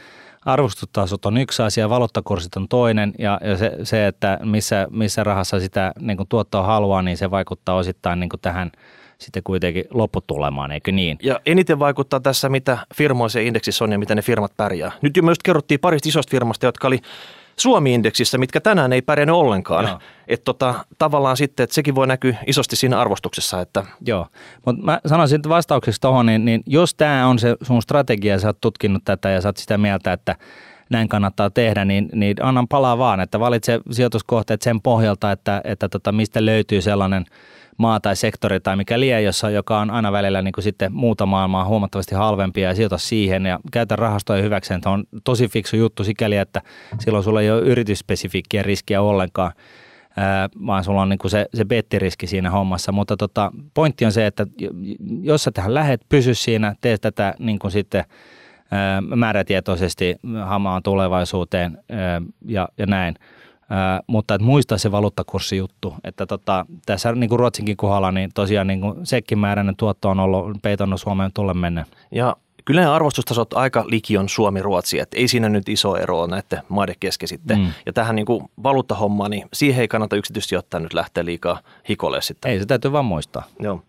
arvostustasot 0.46 1.26
on 1.26 1.38
yksi 1.38 1.62
asia, 1.62 1.90
valuuttakurssit 1.90 2.56
on 2.56 2.68
toinen 2.68 3.12
ja, 3.18 3.40
ja 3.44 3.56
se, 3.56 3.72
se, 3.82 4.06
että 4.06 4.38
missä, 4.44 4.86
missä 4.90 5.24
rahassa 5.24 5.60
sitä 5.60 5.92
niin 6.00 6.16
kuin 6.16 6.28
tuottoa 6.28 6.62
haluaa, 6.62 7.02
niin 7.02 7.16
se 7.16 7.30
vaikuttaa 7.30 7.74
osittain 7.74 8.20
niin 8.20 8.30
kuin 8.30 8.40
tähän 8.40 8.70
sitten 9.18 9.42
kuitenkin 9.42 9.84
lopputulemaan, 9.90 10.72
eikö 10.72 10.92
niin? 10.92 11.18
Ja 11.22 11.40
eniten 11.46 11.78
vaikuttaa 11.78 12.20
tässä, 12.20 12.48
mitä 12.48 12.78
firmoissa 12.94 13.40
indeksissä 13.40 13.84
on 13.84 13.92
ja 13.92 13.98
miten 13.98 14.16
ne 14.16 14.22
firmat 14.22 14.52
pärjää. 14.56 14.92
Nyt 15.02 15.16
jo 15.16 15.22
myös 15.22 15.38
kerrottiin 15.44 15.80
parista 15.80 16.08
isosta 16.08 16.30
firmasta, 16.30 16.66
jotka 16.66 16.88
oli 16.88 16.98
Suomi-indeksissä, 17.60 18.38
mitkä 18.38 18.60
tänään 18.60 18.92
ei 18.92 19.02
pärjännyt 19.02 19.36
ollenkaan. 19.36 20.00
Että 20.28 20.44
tota, 20.44 20.74
tavallaan 20.98 21.36
sitten, 21.36 21.64
että 21.64 21.74
sekin 21.74 21.94
voi 21.94 22.06
näkyä 22.06 22.36
isosti 22.46 22.76
siinä 22.76 23.00
arvostuksessa. 23.00 23.60
Että... 23.60 23.84
Joo, 24.06 24.26
mutta 24.66 24.82
mä 24.84 25.00
sanoisin 25.06 25.36
että 25.36 25.48
vastauksessa 25.48 26.00
tuohon, 26.00 26.26
niin, 26.26 26.44
niin 26.44 26.62
jos 26.66 26.94
tämä 26.94 27.26
on 27.26 27.38
se 27.38 27.56
sun 27.62 27.82
strategia, 27.82 28.38
sä 28.38 28.48
oot 28.48 28.60
tutkinut 28.60 29.04
tätä 29.04 29.30
ja 29.30 29.40
sä 29.40 29.48
oot 29.48 29.56
sitä 29.56 29.78
mieltä, 29.78 30.12
että 30.12 30.36
näin 30.90 31.08
kannattaa 31.08 31.50
tehdä, 31.50 31.84
niin, 31.84 32.08
niin 32.12 32.36
annan 32.42 32.68
palaa 32.68 32.98
vaan, 32.98 33.20
että 33.20 33.40
valitse 33.40 33.80
sijoituskohteet 33.90 34.62
sen 34.62 34.80
pohjalta, 34.80 35.32
että, 35.32 35.60
että 35.64 35.88
tota, 35.88 36.12
mistä 36.12 36.46
löytyy 36.46 36.82
sellainen– 36.82 37.24
maa 37.76 38.00
tai 38.00 38.16
sektori 38.16 38.60
tai 38.60 38.76
mikä 38.76 39.00
lie, 39.00 39.22
jossa, 39.22 39.50
joka 39.50 39.80
on 39.80 39.90
aina 39.90 40.12
välillä 40.12 40.42
niin 40.42 40.52
kuin 40.52 40.64
sitten 40.64 40.92
muuta 40.92 41.26
maailmaa 41.26 41.64
huomattavasti 41.64 42.14
halvempia 42.14 42.68
ja 42.68 42.74
sijoita 42.74 42.98
siihen 42.98 43.46
ja 43.46 43.60
käytä 43.72 43.96
rahastoja 43.96 44.42
hyväkseen. 44.42 44.80
Tämä 44.80 44.94
on 44.94 45.04
tosi 45.24 45.48
fiksu 45.48 45.76
juttu 45.76 46.04
sikäli, 46.04 46.36
että 46.36 46.62
silloin 46.98 47.24
sulla 47.24 47.40
ei 47.40 47.50
ole 47.50 47.60
yritysspesifiikkiä 47.60 48.62
riskiä 48.62 49.02
ollenkaan. 49.02 49.52
vaan 50.66 50.84
sulla 50.84 51.02
on 51.02 51.08
niin 51.08 51.18
kuin 51.18 51.30
se, 51.30 51.46
se 51.54 51.64
bettiriski 51.64 52.26
siinä 52.26 52.50
hommassa. 52.50 52.92
Mutta 52.92 53.16
tota, 53.16 53.52
pointti 53.74 54.04
on 54.04 54.12
se, 54.12 54.26
että 54.26 54.46
jos 55.22 55.44
sä 55.44 55.50
tähän 55.50 55.74
lähet, 55.74 56.00
pysy 56.08 56.34
siinä, 56.34 56.74
tee 56.80 56.98
tätä 56.98 57.34
niin 57.38 57.58
kuin 57.58 57.70
sitten 57.70 58.04
määrätietoisesti 59.16 60.16
hamaan 60.44 60.82
tulevaisuuteen 60.82 61.78
ja, 62.46 62.68
ja 62.78 62.86
näin. 62.86 63.14
Ää, 63.70 64.00
mutta 64.06 64.34
että 64.34 64.44
muista 64.44 64.78
se 64.78 64.92
valuuttakurssijuttu, 64.92 65.94
että 66.04 66.26
tota, 66.26 66.66
tässä 66.86 67.12
niin 67.12 67.28
kuin 67.28 67.38
Ruotsinkin 67.38 67.76
kohdalla, 67.76 68.12
niin 68.12 68.30
tosiaan 68.34 68.66
niin 68.66 68.80
kuin 68.80 69.06
sekin 69.06 69.38
määräinen 69.38 69.76
tuotto 69.76 70.08
on 70.08 70.20
ollut 70.20 70.62
peitonnut 70.62 71.00
Suomeen 71.00 71.30
tulle 71.34 71.54
mennä. 71.54 71.84
Ja 72.12 72.36
kyllä 72.64 72.80
ne 72.80 72.86
arvostustasot 72.86 73.52
aika 73.52 73.84
likion 73.86 74.28
Suomi-Ruotsi, 74.28 74.98
että 74.98 75.16
ei 75.16 75.28
siinä 75.28 75.48
nyt 75.48 75.68
iso 75.68 75.96
ero 75.96 76.20
ole 76.20 76.28
näiden 76.28 76.62
maiden 76.68 76.94
kesken 77.00 77.28
sitten. 77.28 77.58
Mm. 77.58 77.72
Ja 77.86 77.92
tähän 77.92 78.16
niin 78.16 78.26
kuin 78.26 78.44
valuuttahommaan, 78.62 79.30
niin 79.30 79.48
siihen 79.52 79.80
ei 79.80 79.88
kannata 79.88 80.16
yksityisesti 80.16 80.56
ottaa 80.56 80.80
nyt 80.80 80.94
lähteä 80.94 81.24
liikaa 81.24 81.60
hikolle 81.88 82.22
sitten. 82.22 82.50
Ei, 82.50 82.58
se 82.58 82.66
täytyy 82.66 82.92
vaan 82.92 83.04
muistaa. 83.04 83.44
Joo. 83.60 83.82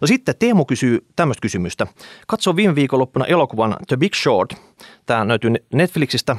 No 0.00 0.06
sitten 0.06 0.34
Teemu 0.38 0.64
kysyy 0.64 1.06
tämmöistä 1.16 1.40
kysymystä. 1.40 1.86
Katso 2.26 2.56
viime 2.56 2.74
viikonloppuna 2.74 3.24
elokuvan 3.24 3.76
The 3.88 3.96
Big 3.96 4.14
Short. 4.14 4.54
Tämä 5.06 5.28
löytyy 5.28 5.50
Netflixistä. 5.72 6.36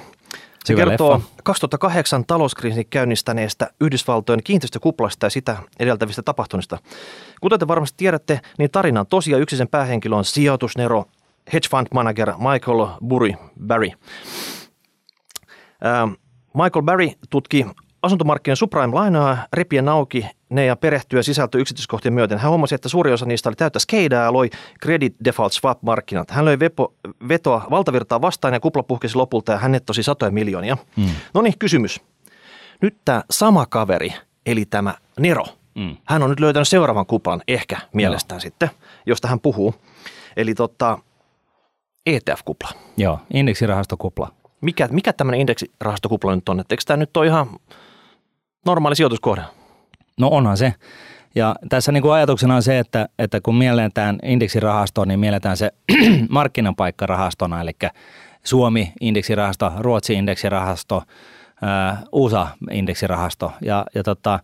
Se 0.67 0.73
Hyvä 0.73 0.85
kertoo 0.85 1.13
leffa. 1.13 1.29
2008 1.43 2.25
talouskriisin 2.25 2.87
käynnistäneestä 2.89 3.69
Yhdysvaltojen 3.81 4.43
kiinteistökuplasta 4.43 5.25
ja 5.25 5.29
sitä 5.29 5.57
edeltävistä 5.79 6.21
tapahtumista. 6.21 6.77
Kuten 7.41 7.59
te 7.59 7.67
varmasti 7.67 7.97
tiedätte, 7.97 8.39
niin 8.57 8.71
tarinan 8.71 9.07
tosiaan 9.07 9.41
yksisen 9.41 9.67
päähenkilö 9.67 10.15
on 10.15 10.25
sijoitusnero 10.25 11.05
hedge 11.53 11.67
fund 11.71 11.87
manager 11.93 12.31
Michael 12.37 12.87
Burry, 13.07 13.33
Barry. 13.67 13.89
Ähm, 15.85 16.11
Michael 16.53 16.83
Barry 16.83 17.09
tutki 17.29 17.65
asuntomarkkinoiden 18.07 18.57
subprime-lainaa, 18.57 19.37
repien 19.53 19.89
auki 19.89 20.25
ne 20.49 20.65
ja 20.65 20.75
perehtyä 20.75 21.23
sisältö 21.23 21.57
yksityiskohtien 21.57 22.13
myöten. 22.13 22.37
Hän 22.37 22.49
huomasi, 22.49 22.75
että 22.75 22.89
suuri 22.89 23.13
osa 23.13 23.25
niistä 23.25 23.49
oli 23.49 23.55
täyttä 23.55 23.79
skeidaa 23.79 24.23
ja 24.23 24.33
loi 24.33 24.49
credit 24.83 25.15
default 25.25 25.53
swap-markkinat. 25.53 26.31
Hän 26.31 26.45
löi 26.45 26.59
vepo, 26.59 26.93
vetoa 27.27 27.67
valtavirtaa 27.69 28.21
vastaan 28.21 28.53
ja 28.53 28.59
kupla 28.59 28.83
puhkesi 28.83 29.15
lopulta 29.15 29.51
ja 29.51 29.57
hän 29.57 29.71
nettosi 29.71 30.03
satoja 30.03 30.31
miljoonia. 30.31 30.77
Mm. 30.95 31.09
No 31.33 31.41
niin, 31.41 31.53
kysymys. 31.59 32.01
Nyt 32.81 32.97
tämä 33.05 33.23
sama 33.31 33.65
kaveri, 33.65 34.13
eli 34.45 34.65
tämä 34.65 34.93
Nero, 35.19 35.45
mm. 35.75 35.97
hän 36.05 36.23
on 36.23 36.29
nyt 36.29 36.39
löytänyt 36.39 36.67
seuraavan 36.67 37.05
kuplan, 37.05 37.41
ehkä 37.47 37.77
mielestään 37.93 38.37
Joo. 38.37 38.41
sitten, 38.41 38.69
josta 39.05 39.27
hän 39.27 39.39
puhuu. 39.39 39.75
Eli 40.37 40.53
tota, 40.53 40.99
ETF-kupla. 42.05 42.69
Joo, 42.97 43.19
indeksirahastokupla. 43.33 44.31
Mikä, 44.61 44.87
mikä 44.91 45.13
tämmöinen 45.13 45.41
indeksirahastokupla 45.41 46.35
nyt 46.35 46.49
on? 46.49 46.59
Eikö 46.59 46.83
tämä 46.85 46.97
nyt 46.97 47.17
ole 47.17 47.25
ihan 47.25 47.49
normaali 48.65 48.95
sijoituskohde? 48.95 49.41
No 50.19 50.27
onhan 50.27 50.57
se. 50.57 50.73
Ja 51.35 51.55
tässä 51.69 51.91
niin 51.91 52.01
kuin 52.01 52.13
ajatuksena 52.13 52.55
on 52.55 52.63
se, 52.63 52.79
että, 52.79 53.09
että 53.19 53.41
kun 53.41 53.55
mielletään 53.55 54.19
indeksirahasto, 54.23 55.05
niin 55.05 55.19
mielletään 55.19 55.57
se 55.57 55.71
markkinapaikkarahastona, 56.29 57.61
eli 57.61 57.71
Suomi 58.43 58.93
indeksirahasto, 59.01 59.71
Ruotsi 59.79 60.13
indeksirahasto, 60.13 61.03
USA 62.11 62.47
indeksirahasto. 62.71 63.51
Ja, 63.61 63.85
ja 63.95 64.03
tota, 64.03 64.39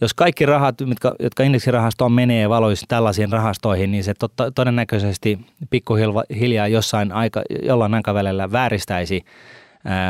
jos 0.00 0.14
kaikki 0.14 0.46
rahat, 0.46 0.74
mitkä, 0.84 1.12
jotka 1.20 1.42
indeksirahastoon 1.42 2.12
menee, 2.12 2.48
valoisi 2.48 2.86
tällaisiin 2.88 3.32
rahastoihin, 3.32 3.90
niin 3.90 4.04
se 4.04 4.14
totta, 4.14 4.50
todennäköisesti 4.50 5.38
pikkuhiljaa 5.70 6.68
jossain 6.68 7.12
aika, 7.12 7.42
jollain 7.62 7.94
aikavälillä 7.94 8.52
vääristäisi 8.52 9.24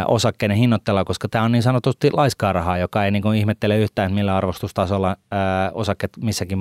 osakkeiden 0.08 0.56
hinnoittelua, 0.56 1.04
koska 1.04 1.28
tämä 1.28 1.44
on 1.44 1.52
niin 1.52 1.62
sanotusti 1.62 2.10
laiskaa 2.12 2.52
rahaa, 2.52 2.78
joka 2.78 3.04
ei 3.04 3.10
niin 3.10 3.22
kuin 3.22 3.38
ihmettele 3.38 3.78
yhtään, 3.78 4.12
millä 4.12 4.36
arvostustasolla 4.36 5.16
osakkeet 5.72 6.12
missäkin 6.22 6.58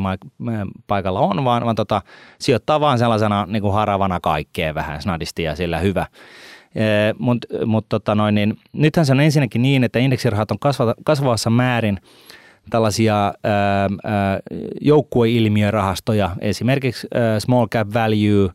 paikalla 0.88 1.19
on, 1.19 1.43
vaan, 1.43 1.65
vaan 1.65 1.76
tota, 1.76 2.02
sijoittaa 2.39 2.80
vaan 2.80 2.99
sellaisena 2.99 3.45
niin 3.49 3.62
kuin 3.62 3.73
haravana 3.73 4.19
kaikkeen 4.19 4.76
vähän 4.76 5.02
snadisti 5.02 5.43
ja 5.43 5.56
sillä 5.56 5.80
hyvä. 5.80 6.06
Mutta 7.19 7.47
mut, 7.65 7.86
tota 7.89 8.15
noin, 8.15 8.36
niin, 8.36 8.58
nythän 8.73 9.06
se 9.06 9.12
on 9.12 9.19
ensinnäkin 9.19 9.62
niin, 9.62 9.84
että 9.84 9.99
indeksirahat 9.99 10.52
on 10.52 10.60
kasva, 10.60 10.93
kasvavassa 11.04 11.49
määrin– 11.49 11.99
tällaisia 12.69 13.34
joukkueilmiörahastoja, 14.82 16.30
esimerkiksi 16.41 17.08
ää, 17.13 17.39
small 17.39 17.67
cap 17.67 17.88
value 17.93 18.49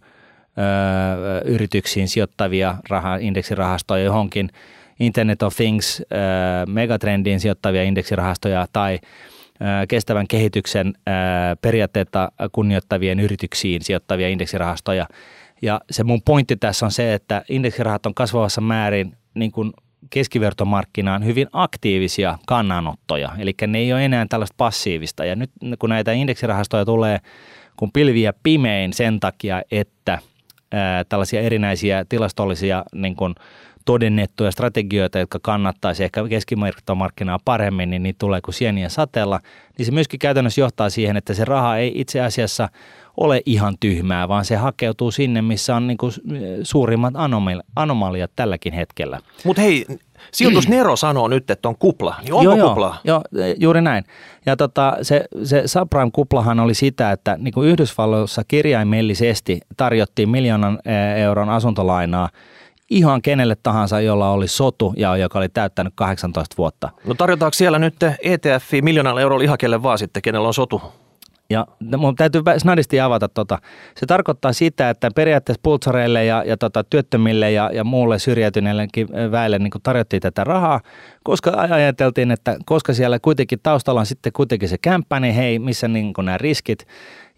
yrityksiin 1.44 2.09
sijoittavia 2.09 2.77
raha, 2.88 3.16
indeksirahastoja 3.16 4.05
johonkin 4.05 4.49
Internet 5.01 5.42
of 5.42 5.57
Things 5.57 6.03
megatrendiin 6.66 7.40
sijoittavia 7.40 7.83
indeksirahastoja 7.83 8.66
tai 8.73 8.99
kestävän 9.88 10.27
kehityksen 10.29 10.94
periaatteita 11.62 12.33
kunnioittavien 12.53 13.21
yrityksiin 13.21 13.83
sijoittavia 13.83 14.29
indeksirahastoja. 14.29 15.07
Ja 15.62 15.81
se 15.90 16.05
mun 16.05 16.23
pointti 16.23 16.57
tässä 16.57 16.87
on 16.87 16.92
se, 16.92 17.14
että 17.14 17.42
indeksirahat 17.49 18.07
on 18.07 18.14
kasvavassa 18.14 18.61
määrin 18.61 19.16
niin 19.35 19.53
kuin 19.53 19.73
keskivertomarkkinaan 20.11 21.25
hyvin 21.25 21.47
aktiivisia 21.53 22.38
kannanottoja, 22.47 23.31
eli 23.38 23.55
ne 23.66 23.79
ei 23.79 23.92
ole 23.92 24.05
enää 24.05 24.27
tällaista 24.29 24.55
passiivista. 24.59 25.25
Ja 25.25 25.37
nyt 25.37 25.51
kun 25.79 25.90
näitä 25.90 26.12
indeksirahastoja 26.12 26.85
tulee 26.85 27.18
kun 27.77 27.92
pilviä 27.92 28.33
pimein 28.42 28.92
sen 28.92 29.21
takia, 29.21 29.62
että 29.71 30.18
tällaisia 31.09 31.40
erinäisiä 31.40 32.04
tilastollisia 32.09 32.85
niin 32.94 33.16
kuin 33.16 33.35
todennettuja 33.85 34.50
strategioita, 34.50 35.18
jotka 35.18 35.38
kannattaisi 35.42 36.04
ehkä 36.04 36.28
keskimarkkinaa 36.28 37.38
paremmin, 37.44 37.90
niin 37.90 38.02
niitä 38.02 38.18
tulee 38.18 38.40
kuin 38.40 38.54
sieniä 38.54 38.88
satella, 38.88 39.40
niin 39.78 39.87
se 39.87 39.92
myöskin 39.92 40.18
käytännössä 40.18 40.61
johtaa 40.61 40.90
siihen, 40.90 41.16
että 41.16 41.35
se 41.35 41.44
raha 41.44 41.76
ei 41.76 41.92
itse 41.94 42.20
asiassa 42.20 42.68
ole 43.16 43.42
ihan 43.46 43.74
tyhmää, 43.81 44.28
vaan 44.28 44.44
se 44.44 44.57
hakeutuu 44.57 45.11
sinne, 45.11 45.42
missä 45.42 45.76
on 45.76 45.87
niin 45.87 45.98
kuin 45.98 46.12
suurimmat 46.62 47.14
anomaliat 47.76 48.31
tälläkin 48.37 48.72
hetkellä. 48.72 49.20
Mutta 49.44 49.62
hei, 49.62 49.87
Sijoitus 50.33 50.68
Nero 50.68 50.96
sanoo 50.96 51.28
nyt, 51.28 51.50
että 51.50 51.68
on 51.68 51.76
kupla. 51.78 52.14
Niin 52.22 52.35
onko 52.35 52.57
joo, 52.57 52.68
kupla? 52.68 52.96
Joo, 53.04 53.22
joo, 53.33 53.54
juuri 53.59 53.83
näin. 53.83 54.04
Ja 54.46 54.57
tota, 54.57 54.96
se, 55.02 55.24
se 55.44 55.62
subprime-kuplahan 55.66 56.61
oli 56.61 56.74
sitä, 56.74 57.12
että 57.12 57.37
niin 57.38 57.54
kuin 57.54 57.68
Yhdysvalloissa 57.68 58.42
kirjaimellisesti 58.48 59.61
tarjottiin 59.76 60.28
miljoonan 60.28 60.78
e, 60.85 61.22
euron 61.22 61.48
asuntolainaa 61.48 62.28
ihan 62.90 63.22
kenelle 63.22 63.57
tahansa, 63.62 64.00
jolla 64.00 64.31
oli 64.31 64.48
sotu 64.48 64.94
ja 64.96 65.16
joka 65.16 65.38
oli 65.38 65.48
täyttänyt 65.48 65.92
18 65.96 66.54
vuotta. 66.59 66.90
No 67.07 67.14
tarjotaanko 67.14 67.54
siellä 67.54 67.78
nyt 67.78 67.94
ETF 68.22 68.72
miljoonalla 68.83 69.20
eurolla 69.20 69.44
ihan 69.44 69.59
kelle 69.59 69.83
vaan 69.83 69.98
sitten, 69.98 70.22
kenellä 70.22 70.48
on 70.48 70.54
sotu? 70.54 70.83
Ja 71.51 71.67
mun 71.97 72.17
täytyy 72.17 72.43
snadisti 72.59 73.01
avata 73.01 73.29
tota. 73.29 73.59
Se 73.97 74.07
tarkoittaa 74.07 74.53
sitä, 74.53 74.91
että 74.91 75.11
periaatteessa 75.15 75.61
pultsareille 75.63 76.25
ja, 76.25 76.43
ja 76.47 76.57
tota, 76.57 76.85
työttömille 76.85 77.53
ja, 77.53 77.71
ja 77.75 77.85
muulle 77.85 78.19
syrjäytyneillekin 78.19 79.09
väelle 79.31 79.59
niin 79.59 79.71
tarjottiin 79.83 80.23
tätä 80.23 80.45
rahaa, 80.45 80.81
koska 81.25 81.51
ajateltiin, 81.57 82.31
että 82.31 82.57
koska 82.67 82.93
siellä 82.93 83.19
kuitenkin 83.19 83.59
taustalla 83.63 84.01
on 84.01 84.07
sitten 84.07 84.33
kuitenkin 84.33 84.69
se 84.69 84.79
kämppä, 84.79 85.21
niin 85.21 85.35
hei, 85.35 85.59
missä 85.59 85.89
niin 85.89 86.13
nämä 86.23 86.39
riskit. 86.39 86.87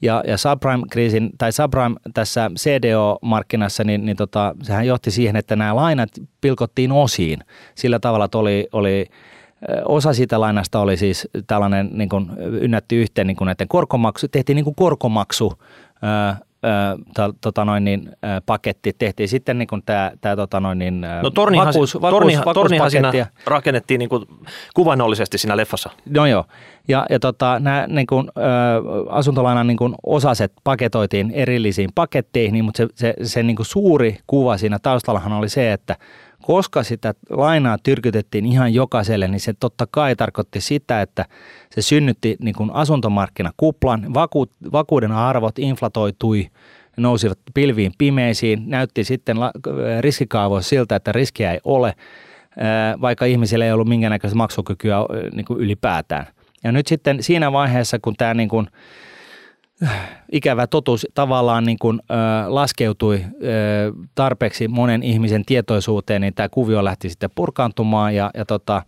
Ja, 0.02 0.22
ja 0.26 0.36
subprime-kriisin, 0.36 1.30
tai 1.38 1.52
subprime 1.52 1.96
tässä 2.14 2.50
CDO-markkinassa, 2.58 3.84
niin, 3.84 4.06
niin 4.06 4.16
tota, 4.16 4.54
sehän 4.62 4.86
johti 4.86 5.10
siihen, 5.10 5.36
että 5.36 5.56
nämä 5.56 5.76
lainat 5.76 6.08
pilkottiin 6.40 6.92
osiin 6.92 7.38
sillä 7.74 7.98
tavalla, 7.98 8.24
että 8.24 8.38
oli, 8.38 8.68
oli 8.72 9.06
Osa 9.84 10.12
siitä 10.12 10.40
lainasta 10.40 10.80
oli 10.80 10.96
siis 10.96 11.28
tällainen 11.46 11.90
niin 11.92 12.08
kuin 12.08 12.30
ynnätty 12.38 13.00
yhteen 13.00 13.26
niin 13.26 13.36
kuin 13.36 13.46
näiden 13.46 13.68
korkomaksu, 13.68 14.28
tehtiin 14.28 14.56
niin 14.56 14.64
kuin 14.64 14.74
korkomaksu 14.74 15.52
tota 17.40 17.64
noin 17.64 17.84
niin, 17.84 18.10
paketti. 18.46 18.92
Tehtiin 18.98 19.28
sitten 19.28 19.58
niin 19.58 19.68
kuin 19.68 19.82
tämä, 19.86 20.12
tämä 20.20 20.36
tota 20.36 20.60
noin 20.60 20.78
niin, 20.78 21.00
no, 21.22 21.30
tornihan, 21.30 21.66
vakuus, 21.66 21.94
vakuus, 21.94 22.10
tornihan, 22.10 22.54
tornihan 22.54 22.90
siinä 22.90 23.26
rakennettiin 23.46 23.98
niin 23.98 24.08
kuin 24.08 24.24
kuvannollisesti 24.74 25.38
siinä 25.38 25.56
leffassa. 25.56 25.90
No 26.10 26.26
joo, 26.26 26.44
ja, 26.88 27.06
ja 27.10 27.20
tota, 27.20 27.58
nämä 27.60 27.86
niin 27.86 28.06
kuin, 28.06 28.28
ä, 28.28 28.40
asuntolainan 29.08 29.66
niin 29.66 29.76
kuin 29.76 29.94
osaset 30.06 30.52
paketoitiin 30.64 31.30
erillisiin 31.30 31.90
paketteihin, 31.94 32.64
mutta 32.64 32.76
se, 32.76 32.88
se, 32.94 33.14
se 33.22 33.42
niin 33.42 33.56
kuin 33.56 33.66
suuri 33.66 34.18
kuva 34.26 34.56
siinä 34.56 34.78
taustallahan 34.78 35.32
oli 35.32 35.48
se, 35.48 35.72
että 35.72 35.96
koska 36.42 36.82
sitä 36.82 37.14
lainaa 37.30 37.76
tyrkytettiin 37.82 38.46
ihan 38.46 38.74
jokaiselle, 38.74 39.28
niin 39.28 39.40
se 39.40 39.54
totta 39.60 39.86
kai 39.90 40.16
tarkoitti 40.16 40.60
sitä, 40.60 41.02
että 41.02 41.24
se 41.70 41.82
synnytti 41.82 42.36
niin 42.40 42.54
kuin 42.54 42.70
asuntomarkkinakuplan, 42.70 44.14
vaku, 44.14 44.46
vakuuden 44.72 45.12
arvot 45.12 45.58
inflatoitui, 45.58 46.50
nousivat 46.96 47.38
pilviin 47.54 47.92
pimeisiin, 47.98 48.62
näytti 48.66 49.04
sitten 49.04 49.36
riskikaavoissa 50.00 50.68
siltä, 50.68 50.96
että 50.96 51.12
riskiä 51.12 51.52
ei 51.52 51.60
ole, 51.64 51.94
vaikka 53.00 53.24
ihmisillä 53.24 53.64
ei 53.64 53.72
ollut 53.72 53.88
minkäännäköistä 53.88 54.36
maksukykyä 54.36 54.96
niin 55.32 55.44
kuin 55.44 55.60
ylipäätään. 55.60 56.26
Ja 56.64 56.72
nyt 56.72 56.86
sitten 56.86 57.22
siinä 57.22 57.52
vaiheessa, 57.52 57.98
kun 57.98 58.14
tämä 58.18 58.34
niin 58.34 58.48
kuin, 58.48 58.66
ikävä 60.32 60.66
totuus 60.66 61.06
tavallaan 61.14 61.64
niin 61.64 61.78
kuin, 61.78 62.00
ö, 62.10 62.14
laskeutui 62.46 63.24
ö, 63.24 63.92
tarpeeksi 64.14 64.68
monen 64.68 65.02
ihmisen 65.02 65.44
tietoisuuteen, 65.44 66.20
niin 66.20 66.34
tämä 66.34 66.48
kuvio 66.48 66.84
lähti 66.84 67.08
sitten 67.08 67.30
purkaantumaan 67.34 68.14
ja, 68.14 68.30
ja 68.34 68.44
tota, 68.44 68.82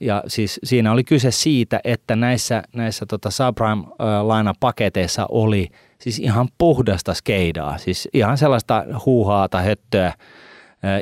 ja 0.00 0.22
siis 0.26 0.60
siinä 0.64 0.92
oli 0.92 1.04
kyse 1.04 1.30
siitä, 1.30 1.80
että 1.84 2.16
näissä, 2.16 2.62
näissä 2.72 3.06
tota 3.06 3.28
subprime-lainapaketeissa 3.30 5.26
oli 5.28 5.68
siis 5.98 6.18
ihan 6.18 6.48
puhdasta 6.58 7.14
skeidaa, 7.14 7.78
siis 7.78 8.08
ihan 8.12 8.38
sellaista 8.38 8.84
huuhaata, 9.06 9.60
höttöä, 9.62 10.12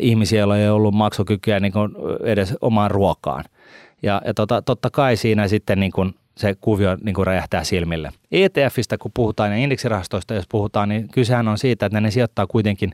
ihmisiä, 0.01 0.39
joilla 0.39 0.59
ei 0.59 0.69
ollut 0.69 0.95
maksukykyä 0.95 1.61
niin 1.61 1.73
kuin 1.73 1.91
edes 2.23 2.55
omaan 2.61 2.91
ruokaan. 2.91 3.45
Ja, 4.03 4.23
ja 4.25 4.35
tota, 4.35 4.63
totta 4.63 4.91
kai 4.91 5.17
siinä 5.17 5.49
sitten 5.49 5.81
niin 5.81 5.93
kuin 5.93 6.15
se 6.37 6.55
kuvio 6.61 6.97
niin 7.05 7.15
kuin 7.15 7.27
räjähtää 7.27 7.65
silmille. 7.65 8.11
ETFistä 8.33 8.99
kun 8.99 9.11
puhutaan 9.15 9.51
ja 9.51 9.57
indeksirahastoista 9.57 10.35
jos 10.35 10.45
puhutaan, 10.49 10.89
niin 10.89 11.09
kysehän 11.09 11.49
on 11.49 11.59
siitä, 11.59 11.87
että 11.87 12.01
ne 12.01 12.11
sijoittaa 12.11 12.47
kuitenkin 12.47 12.93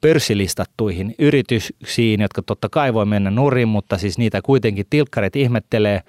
pörssilistattuihin 0.00 1.14
yrityksiin, 1.18 2.20
jotka 2.20 2.42
totta 2.42 2.68
kai 2.68 2.94
voi 2.94 3.06
mennä 3.06 3.30
nurin, 3.30 3.68
mutta 3.68 3.98
siis 3.98 4.18
niitä 4.18 4.42
kuitenkin 4.42 4.86
tilkkarit 4.90 5.36
ihmettelee. 5.36 6.00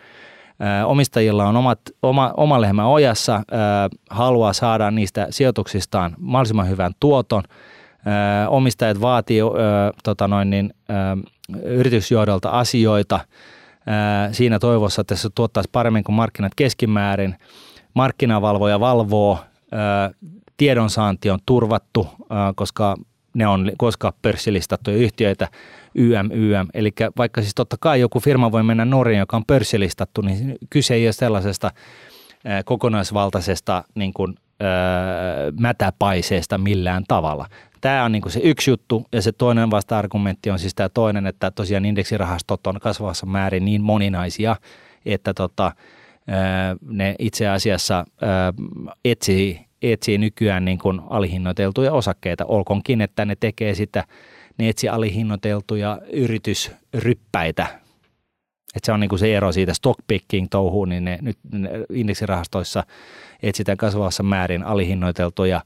Omistajilla 0.86 1.45
on 1.45 1.56
omat, 1.56 1.80
oma, 2.01 2.34
oma 2.38 2.62
lehmä 2.62 2.88
ojassa, 2.88 3.41
haluaa 4.10 4.54
saada 4.54 4.91
niistä 4.91 5.28
sijoituksistaan 5.30 6.15
mahdollisimman 6.19 6.69
hyvän 6.69 6.91
tuoton. 6.99 7.43
Omistajat 8.49 9.01
vaatii 9.01 9.41
tota 10.04 10.28
noin, 10.28 10.49
niin, 10.49 10.73
yritysjohdolta 11.63 12.49
asioita– 12.49 13.19
siinä 14.32 14.60
toivossa, 14.60 15.02
että 15.02 15.15
se 15.15 15.30
tuottaisi 15.36 15.69
paremmin 15.71 16.04
kuin 16.04 16.15
markkinat 16.15 16.56
keskimäärin. 16.56 17.36
Markkinavalvoja 17.93 18.80
valvoo, 18.80 19.39
tiedonsaanti 20.58 21.30
on 21.30 21.39
turvattu, 21.45 22.08
koska 22.56 22.95
ne 23.34 23.48
on 23.48 23.71
koska 23.78 24.13
pörssilistattuja 24.21 24.98
yhtiöitä, 24.98 25.48
YM, 25.95 26.32
YM. 26.32 26.67
Eli 26.74 26.93
vaikka 27.17 27.41
siis 27.41 27.56
totta 27.56 27.78
kai 27.80 28.00
joku 28.00 28.19
firma 28.19 28.52
voi 28.52 28.63
mennä 28.63 28.86
Norjaan, 28.86 29.19
joka 29.19 29.38
on 29.38 29.45
pörssilistattu, 29.45 30.21
niin 30.21 30.56
kyse 30.69 30.93
ei 30.93 31.08
ole 31.08 31.13
sellaisesta 31.13 31.71
kokonaisvaltaisesta 32.65 33.84
niin 33.95 34.13
kuin, 34.13 34.36
mätäpaiseesta 35.60 36.58
millään 36.58 37.04
tavalla. 37.08 37.45
Tämä 37.86 38.06
on 38.06 38.12
niin 38.12 38.21
kuin 38.21 38.32
se 38.32 38.39
yksi 38.43 38.71
juttu 38.71 39.06
ja 39.12 39.21
se 39.21 39.32
toinen 39.32 39.71
vasta-argumentti 39.71 40.50
on 40.50 40.60
siis 40.60 40.76
tämä 40.76 40.89
toinen, 40.89 41.28
että 41.28 41.52
tosiaan 41.52 41.86
indeksirahastot 41.86 42.67
on 42.67 42.80
kasvavassa 42.80 43.26
määrin 43.26 43.65
niin 43.65 43.82
moninaisia, 43.82 44.56
että 45.06 45.34
tota, 45.34 45.71
ne 46.82 47.15
itse 47.19 47.48
asiassa 47.48 48.06
etsii, 49.06 49.65
etsii 49.82 50.17
nykyään 50.17 50.65
niin 50.65 50.80
alihinnoiteltuja 51.10 51.93
osakkeita, 51.93 52.45
olkoonkin, 52.45 53.02
että 53.02 53.26
ne 53.26 53.36
tekee 53.39 53.76
sitä, 53.76 54.04
ne 54.58 54.69
etsii 54.69 54.89
alihinnoiteltuja 54.89 56.02
yritysryppäitä, 56.13 57.67
että 58.76 58.86
se 58.86 58.91
on 58.91 59.00
niin 59.00 59.10
kuin 59.10 59.19
se 59.19 59.36
ero 59.36 59.52
siitä 59.52 59.74
stockpicking 59.74 60.48
touhuun, 60.50 60.89
niin 60.89 61.06
ne 61.06 61.17
nyt 61.21 61.38
ne 61.52 61.69
indeksirahastoissa 61.93 62.84
etsitään 63.43 63.78
kasvavassa 63.78 64.24
määrin 64.24 64.63
alihinnoiteltuja 64.63 65.62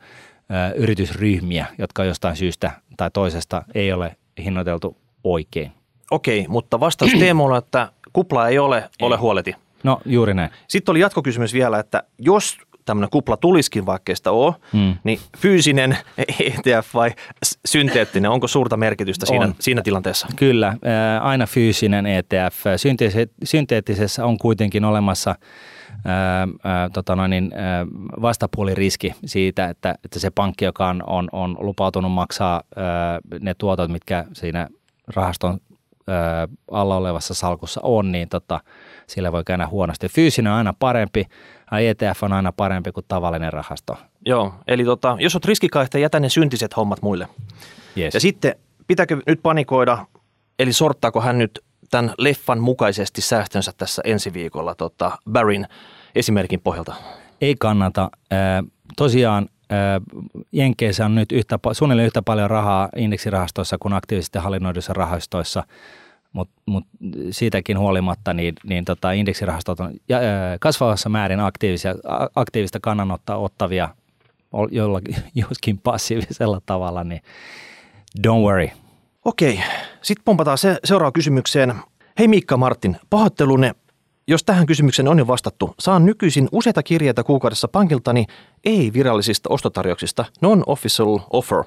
yritysryhmiä, 0.76 1.66
jotka 1.78 2.04
jostain 2.04 2.36
syystä 2.36 2.72
tai 2.98 3.12
toisesta 3.12 3.64
ei 3.76 3.94
ole 3.94 4.16
hinnoiteltu 4.44 4.98
oikein. 5.24 5.72
Okei, 6.12 6.46
mutta 6.48 6.80
vastaus 6.80 7.12
Teemolla, 7.20 7.58
että 7.58 7.92
kupla 8.14 8.48
ei 8.48 8.60
ole, 8.60 8.78
ei. 8.78 8.84
ole 9.00 9.18
huoleti. 9.18 9.56
No 9.84 10.02
juuri 10.06 10.34
näin. 10.34 10.50
Sitten 10.68 10.94
oli 10.94 11.00
jatkokysymys 11.00 11.54
vielä, 11.54 11.80
että 11.80 12.04
jos 12.18 12.58
tämmöinen 12.86 13.10
kupla 13.10 13.38
tuliskin, 13.38 13.86
vaikka 13.86 14.16
sitä 14.16 14.32
ole, 14.32 14.54
hmm. 14.74 14.96
niin 15.04 15.20
fyysinen 15.38 15.98
ETF 16.46 16.94
vai 16.94 17.12
synteettinen, 17.66 18.32
onko 18.32 18.48
suurta 18.48 18.78
merkitystä 18.78 19.26
siinä, 19.26 19.54
siinä 19.60 19.82
tilanteessa? 19.82 20.28
Kyllä, 20.36 20.78
aina 21.22 21.46
fyysinen 21.46 22.06
ETF. 22.06 22.66
Synteettisessä 23.44 24.26
on 24.26 24.38
kuitenkin 24.38 24.86
olemassa– 24.86 25.36
ää, 26.06 26.48
ää, 26.64 26.90
tota 26.90 27.16
noin, 27.16 27.30
niin, 27.30 27.52
ää, 27.56 27.86
vastapuoliriski 28.22 29.14
siitä, 29.26 29.70
että, 29.70 29.96
että 30.04 30.20
se 30.20 30.30
pankki, 30.30 30.66
joka 30.66 30.88
on, 30.88 31.04
on, 31.08 31.30
on 31.32 31.58
lupautunut 31.60 32.12
maksaa 32.12 32.62
ää, 32.76 33.20
ne 33.40 33.54
tuotot, 33.54 33.92
mitkä 33.92 34.26
siinä 34.34 34.68
rahaston 35.08 35.60
ää, 36.08 36.48
alla 36.72 36.96
olevassa 36.96 37.34
salkussa 37.34 37.82
on, 37.84 38.12
niin 38.12 38.30
tota, 38.30 38.60
sillä 39.08 39.32
voi 39.32 39.44
käydä 39.44 39.68
huonosti. 39.68 40.08
Fyysinen 40.08 40.52
on 40.52 40.58
aina 40.58 40.74
parempi, 40.80 41.26
ETF 41.82 42.24
on 42.24 42.34
aina 42.34 42.52
parempi 42.52 42.92
kuin 42.92 43.06
tavallinen 43.08 43.54
rahasto. 43.54 43.98
Joo, 44.26 44.54
eli 44.68 44.86
tota, 44.86 45.18
jos 45.20 45.36
olet 45.36 45.46
riskikaihtaja, 45.46 46.02
jätä 46.02 46.20
ne 46.20 46.30
syntiset 46.30 46.78
hommat 46.78 47.02
muille. 47.02 47.28
Yes. 47.98 48.14
Ja 48.14 48.20
sitten 48.20 48.56
pitääkö 48.88 49.22
nyt 49.28 49.40
panikoida, 49.44 50.06
eli 50.60 50.74
sorttaako 50.74 51.22
hän 51.22 51.38
nyt 51.38 51.64
tämän 51.90 52.14
leffan 52.18 52.60
mukaisesti 52.60 53.22
säästönsä 53.22 53.72
tässä 53.78 54.02
ensi 54.06 54.34
viikolla 54.34 54.76
tota, 54.76 55.12
Barryn 55.32 55.68
esimerkin 56.16 56.62
pohjalta? 56.62 56.94
Ei 57.42 57.56
kannata. 57.60 58.10
Tosiaan 58.98 59.50
Jenkeissä 60.52 61.06
on 61.06 61.16
nyt 61.16 61.32
yhtä, 61.32 61.60
suunnilleen 61.72 62.06
yhtä 62.06 62.22
paljon 62.22 62.50
rahaa 62.50 62.90
indeksirahastoissa 62.96 63.78
kuin 63.80 63.94
aktiivisesti 63.94 64.40
hallinnoiduissa 64.40 64.94
rahastoissa, 64.94 65.64
mutta 66.34 66.62
mut 66.66 66.84
siitäkin 67.32 67.80
huolimatta 67.80 68.34
niin, 68.34 68.54
niin 68.64 68.86
tota, 68.86 69.12
indeksirahastot 69.12 69.80
on 69.80 69.94
kasvavassa 70.60 71.10
määrin 71.10 71.40
aktiivisia, 71.40 71.96
aktiivista 72.36 72.80
kannanottaa 72.80 73.38
ottavia, 73.38 73.90
jollakin, 74.72 75.16
joskin 75.50 75.78
passiivisella 75.78 76.62
tavalla, 76.66 77.04
niin 77.04 77.22
don't 78.28 78.44
worry– 78.44 78.70
Okei, 79.26 79.60
sitten 80.02 80.24
pompataan 80.26 80.58
se, 80.58 80.78
seuraava 80.84 81.12
kysymykseen. 81.12 81.76
Hei 82.20 82.28
Miikka 82.28 82.58
Martin, 82.58 82.98
pahoittelunne, 83.10 83.72
jos 84.28 84.44
tähän 84.44 84.66
kysymykseen 84.66 85.08
on 85.08 85.20
jo 85.20 85.28
vastattu. 85.28 85.76
Saan 85.80 86.06
nykyisin 86.06 86.50
useita 86.52 86.84
kirjeitä 86.84 87.24
kuukaudessa 87.24 87.68
pankiltani 87.68 88.26
ei-virallisista 88.66 89.50
ostotarjouksista, 89.50 90.26
non-official 90.42 91.20
offer. 91.34 91.64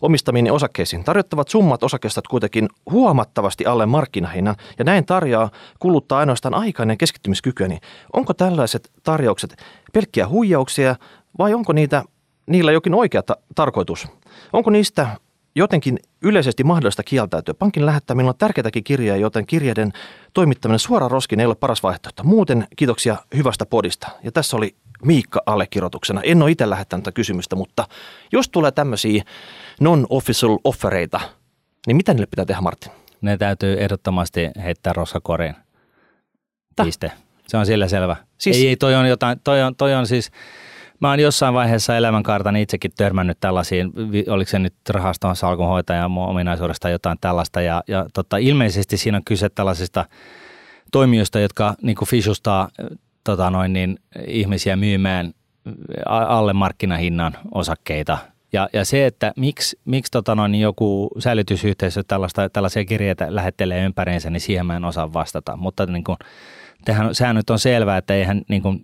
Omistaminen 0.00 0.52
osakkeisiin 0.52 1.04
tarjottavat 1.04 1.48
summat 1.48 1.82
osakkeista 1.82 2.20
kuitenkin 2.30 2.68
huomattavasti 2.90 3.66
alle 3.66 3.86
markkinahinnan 3.86 4.56
ja 4.78 4.84
näin 4.84 5.06
tarjoaa 5.06 5.50
kuluttaa 5.78 6.18
ainoastaan 6.18 6.54
aikainen 6.54 6.98
keskittymiskykyäni. 6.98 7.78
Onko 8.12 8.34
tällaiset 8.34 8.90
tarjoukset 9.02 9.56
pelkkiä 9.92 10.28
huijauksia 10.28 10.96
vai 11.38 11.54
onko 11.54 11.72
niitä, 11.72 12.04
niillä 12.46 12.72
jokin 12.72 12.94
oikea 12.94 13.22
ta- 13.22 13.36
tarkoitus? 13.54 14.08
Onko 14.52 14.70
niistä 14.70 15.08
jotenkin 15.54 15.98
yleisesti 16.22 16.64
mahdollista 16.64 17.02
kieltäytyä. 17.02 17.54
Pankin 17.54 17.86
lähettämillä 17.86 18.28
on 18.28 18.38
tärkeitäkin 18.38 18.84
kirjoja, 18.84 19.16
joten 19.16 19.46
kirjeiden 19.46 19.92
toimittaminen 20.32 20.78
suoraan 20.78 21.10
roskiin 21.10 21.40
ei 21.40 21.46
ole 21.46 21.54
paras 21.54 21.82
vaihtoehto. 21.82 22.24
Muuten 22.24 22.66
kiitoksia 22.76 23.16
hyvästä 23.36 23.66
podista. 23.66 24.08
Ja 24.22 24.32
tässä 24.32 24.56
oli 24.56 24.74
Miikka 25.04 25.42
allekirjoituksena. 25.46 26.20
En 26.22 26.42
ole 26.42 26.50
itse 26.50 26.70
lähettänyt 26.70 27.04
tätä 27.04 27.14
kysymystä, 27.14 27.56
mutta 27.56 27.88
jos 28.32 28.48
tulee 28.48 28.72
tämmöisiä 28.72 29.22
non-official 29.80 30.58
offereita, 30.64 31.20
niin 31.86 31.96
mitä 31.96 32.14
niille 32.14 32.26
pitää 32.26 32.44
tehdä, 32.44 32.60
Martin? 32.60 32.92
Ne 33.20 33.36
täytyy 33.36 33.76
ehdottomasti 33.80 34.50
heittää 34.64 34.92
roskakoriin. 34.92 35.54
Piste. 36.84 37.12
Se 37.48 37.56
on 37.56 37.66
sillä 37.66 37.88
selvä. 37.88 38.16
Siis... 38.38 38.56
Ei, 38.56 38.68
ei, 38.68 38.76
toi 38.76 38.94
on 38.94 39.08
jotain, 39.08 39.40
toi 39.44 39.62
on, 39.62 39.76
toi 39.76 39.94
on 39.94 40.06
siis 40.06 40.30
mä 41.04 41.10
oon 41.10 41.20
jossain 41.20 41.54
vaiheessa 41.54 41.96
elämänkaartani 41.96 42.62
itsekin 42.62 42.90
törmännyt 42.96 43.40
tällaisiin, 43.40 43.92
oliko 44.28 44.50
se 44.50 44.58
nyt 44.58 44.74
rahaston 44.88 45.36
salkunhoitajan 45.36 46.18
ominaisuudesta 46.18 46.90
jotain 46.90 47.18
tällaista. 47.20 47.60
Ja, 47.60 47.82
ja 47.88 48.06
tota, 48.14 48.36
ilmeisesti 48.36 48.96
siinä 48.96 49.16
on 49.18 49.24
kyse 49.24 49.48
tällaisista 49.48 50.04
toimijoista, 50.92 51.40
jotka 51.40 51.74
niin 51.82 51.96
fisustaa 52.06 52.68
tota 53.24 53.50
noin, 53.50 53.72
niin, 53.72 53.98
ihmisiä 54.26 54.76
myymään 54.76 55.34
alle 56.06 56.52
markkinahinnan 56.52 57.36
osakkeita. 57.54 58.18
Ja, 58.52 58.68
ja 58.72 58.84
se, 58.84 59.06
että 59.06 59.32
miksi, 59.36 59.78
miksi 59.84 60.12
tota 60.12 60.34
noin, 60.34 60.52
niin 60.52 60.62
joku 60.62 61.10
säilytysyhteisö 61.18 62.02
tällaista, 62.08 62.48
tällaisia 62.48 62.84
kirjeitä 62.84 63.34
lähettelee 63.34 63.84
ympäriinsä, 63.84 64.30
niin 64.30 64.40
siihen 64.40 64.66
mä 64.66 64.76
en 64.76 64.84
osaa 64.84 65.12
vastata. 65.12 65.56
Mutta 65.56 65.86
niin 65.86 66.04
kuin, 66.04 66.18
tehän, 66.84 67.14
sehän 67.14 67.36
nyt 67.36 67.50
on 67.50 67.58
selvää, 67.58 67.96
että 67.96 68.14
eihän 68.14 68.42
niin 68.48 68.62
kuin, 68.62 68.80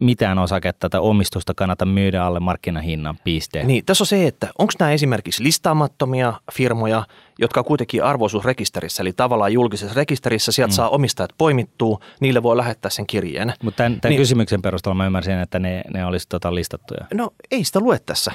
mitään 0.00 0.38
osaketta 0.38 0.88
tai 0.88 1.00
omistusta 1.00 1.54
kannata 1.54 1.86
myydä 1.86 2.24
alle 2.24 2.40
markkinahinnan 2.40 3.18
pisteen. 3.24 3.66
Niin, 3.66 3.84
tässä 3.84 4.02
on 4.02 4.06
se, 4.06 4.26
että 4.26 4.48
onko 4.58 4.72
nämä 4.78 4.92
esimerkiksi 4.92 5.42
listaamattomia 5.42 6.32
firmoja, 6.52 7.06
jotka 7.38 7.60
on 7.60 7.64
kuitenkin 7.64 8.04
arvoisuusrekisterissä, 8.04 9.02
eli 9.02 9.12
tavallaan 9.12 9.52
julkisessa 9.52 9.94
rekisterissä, 9.94 10.52
sieltä 10.52 10.72
mm. 10.72 10.76
saa 10.76 10.88
omistajat 10.88 11.30
poimittua, 11.38 11.98
niille 12.20 12.42
voi 12.42 12.56
lähettää 12.56 12.90
sen 12.90 13.06
kirjeen. 13.06 13.52
Mutta 13.62 13.76
tämän, 13.76 14.00
tämän 14.00 14.10
niin, 14.10 14.20
kysymyksen 14.20 14.62
perusteella 14.62 14.94
mä 14.94 15.06
ymmärsin, 15.06 15.38
että 15.38 15.58
ne, 15.58 15.82
ne 15.94 16.04
olisi 16.04 16.28
tota 16.28 16.54
listattuja. 16.54 17.06
No 17.14 17.30
ei 17.50 17.64
sitä 17.64 17.80
lue 17.80 17.98
tässä. 17.98 18.32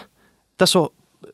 Tässä 0.58 0.79
on 0.79 0.89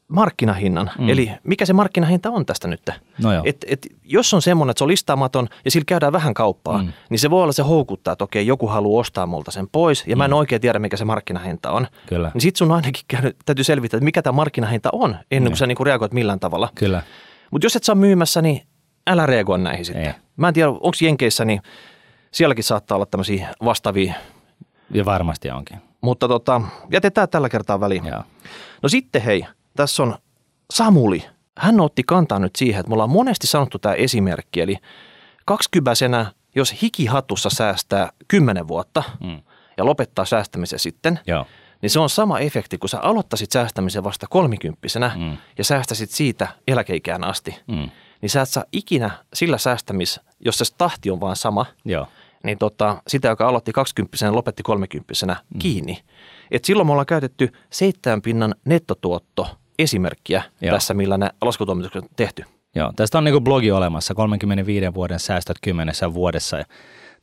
markkinahinnan. 0.07 0.91
Mm. 0.99 1.09
Eli 1.09 1.31
mikä 1.43 1.65
se 1.65 1.73
markkinahinta 1.73 2.29
on 2.29 2.45
tästä 2.45 2.67
nyt? 2.67 2.89
No 3.23 3.33
joo. 3.33 3.43
et, 3.45 3.65
et, 3.67 3.87
jos 4.03 4.33
on 4.33 4.41
semmoinen, 4.41 4.71
että 4.71 4.79
se 4.79 4.83
on 4.83 4.87
listaamaton 4.87 5.47
ja 5.65 5.71
sillä 5.71 5.85
käydään 5.85 6.13
vähän 6.13 6.33
kauppaa, 6.33 6.81
mm. 6.83 6.93
niin 7.09 7.19
se 7.19 7.29
voi 7.29 7.43
olla 7.43 7.51
se 7.51 7.63
houkuttaa, 7.63 8.11
että 8.11 8.23
okei, 8.23 8.47
joku 8.47 8.67
haluaa 8.67 8.99
ostaa 8.99 9.25
multa 9.25 9.51
sen 9.51 9.67
pois 9.71 10.03
ja 10.07 10.15
mm. 10.15 10.17
mä 10.17 10.25
en 10.25 10.31
mm. 10.31 10.37
oikein 10.37 10.61
tiedä, 10.61 10.79
mikä 10.79 10.97
se 10.97 11.05
markkinahinta 11.05 11.71
on. 11.71 11.87
Kyllä. 12.05 12.31
Niin 12.33 12.41
sit 12.41 12.55
sun 12.55 12.71
ainakin 12.71 13.03
käy, 13.07 13.31
täytyy 13.45 13.63
selvittää, 13.63 13.97
että 13.97 14.05
mikä 14.05 14.21
tämä 14.21 14.35
markkinahinta 14.35 14.89
on, 14.93 15.15
ennen 15.31 15.51
kuin 15.51 15.55
mm. 15.55 15.59
sä 15.59 15.67
niinku 15.67 15.83
reagoit 15.83 16.13
millään 16.13 16.39
tavalla. 16.39 16.69
Kyllä. 16.75 17.03
Mutta 17.51 17.65
jos 17.65 17.75
et 17.75 17.83
saa 17.83 17.95
myymässä, 17.95 18.41
niin 18.41 18.61
älä 19.07 19.25
reagoi 19.25 19.59
näihin 19.59 19.85
sitten. 19.85 20.05
Ei. 20.05 20.13
Mä 20.37 20.47
en 20.47 20.53
tiedä, 20.53 20.69
onko 20.69 20.91
Jenkeissä, 21.01 21.45
niin 21.45 21.61
Sielläkin 22.31 22.63
saattaa 22.63 22.95
olla 22.95 23.05
tämmöisiä 23.05 23.47
vastaavia, 23.65 24.13
Ja 24.91 25.05
varmasti 25.05 25.51
onkin. 25.51 25.77
mutta 26.01 26.27
tota, 26.27 26.61
jätetään 26.91 27.29
tällä 27.29 27.49
kertaa 27.49 27.79
väliin. 27.79 28.05
Joo. 28.05 28.23
No 28.83 28.89
sitten 28.89 29.21
hei, 29.21 29.45
tässä 29.75 30.03
on 30.03 30.15
Samuli. 30.73 31.25
Hän 31.57 31.79
otti 31.79 32.03
kantaa 32.07 32.39
nyt 32.39 32.55
siihen, 32.55 32.79
että 32.79 32.89
me 32.89 32.93
ollaan 32.93 33.09
monesti 33.09 33.47
sanottu 33.47 33.79
tämä 33.79 33.95
esimerkki, 33.95 34.61
eli 34.61 34.77
kaksikypäisenä, 35.45 36.31
jos 36.55 36.81
hikihatussa 36.81 37.49
säästää 37.49 38.09
10 38.27 38.67
vuotta 38.67 39.03
Mm. 39.19 39.41
ja 39.77 39.85
lopettaa 39.85 40.25
säästämisen 40.25 40.79
sitten, 40.79 41.19
Joo. 41.27 41.45
niin 41.81 41.89
se 41.89 41.99
on 41.99 42.09
sama 42.09 42.39
efekti, 42.39 42.77
kun 42.77 42.89
sä 42.89 42.99
aloittaisit 42.99 43.51
säästämisen 43.51 44.03
vasta 44.03 44.27
kolmikymppisenä 44.29 45.11
Mm. 45.17 45.37
ja 45.57 45.63
säästäsit 45.63 46.09
siitä 46.09 46.47
eläkeikään 46.67 47.23
asti. 47.23 47.55
Mm. 47.67 47.89
Niin 48.21 48.29
sä 48.29 48.41
et 48.41 48.49
saa 48.49 48.63
ikinä 48.71 49.09
sillä 49.33 49.57
säästämis, 49.57 50.19
jos 50.45 50.57
se 50.57 50.65
tahti 50.77 51.11
on 51.11 51.19
vaan 51.19 51.35
sama, 51.35 51.65
Joo. 51.85 52.07
niin 52.43 52.57
tota, 52.57 53.01
sitä, 53.07 53.27
joka 53.27 53.47
aloitti 53.47 53.71
20 53.71 54.31
lopetti 54.35 54.63
30 54.63 55.35
kiinni. 55.59 56.03
Et 56.51 56.65
silloin 56.65 56.87
me 56.87 56.91
ollaan 56.91 57.05
käytetty 57.05 57.51
seitsemän 57.69 58.21
pinnan 58.21 58.55
nettotuotto 58.65 59.57
esimerkkiä 59.81 60.43
Joo. 60.61 60.73
tässä, 60.75 60.93
millä 60.93 61.17
nämä 61.17 61.31
laskutoimitukset 61.41 62.03
on 62.03 62.09
tehty. 62.15 62.43
Joo, 62.75 62.91
tästä 62.95 63.17
on 63.17 63.23
niin 63.23 63.43
blogi 63.43 63.71
olemassa, 63.71 64.13
35 64.13 64.93
vuoden 64.93 65.19
säästöt 65.19 65.57
kymmenessä 65.61 66.13
vuodessa 66.13 66.57
ja 66.57 66.65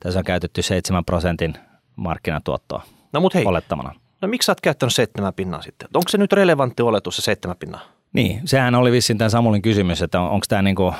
tässä 0.01 0.18
on 0.18 0.25
käytetty 0.25 0.62
7 0.62 1.05
prosentin 1.05 1.55
markkinatuottoa 1.97 2.83
No 3.12 3.21
mut 3.21 3.35
hei, 3.35 3.44
olettamana. 3.47 3.94
no 4.23 4.29
miksi 4.29 4.47
sä 4.47 4.53
oot 4.53 4.61
käyttänyt 4.61 4.94
seitsemän 4.94 5.35
pinnaa 5.35 5.62
sitten? 5.62 5.88
Onko 5.94 6.09
se 6.09 6.18
nyt 6.18 6.33
relevantti 6.33 6.83
oletus 6.83 7.16
se 7.16 7.23
seitsemän 7.23 7.57
pinnaa? 7.57 7.81
Niin, 8.12 8.40
sehän 8.44 8.75
oli 8.75 8.92
vissiin 8.92 9.18
tämän 9.18 9.31
Samulin 9.31 9.62
kysymys, 9.62 10.03
että 10.03 10.21
on, 10.21 10.31
onko 10.31 10.44
tämä 10.49 10.62
niinku, 10.62 10.94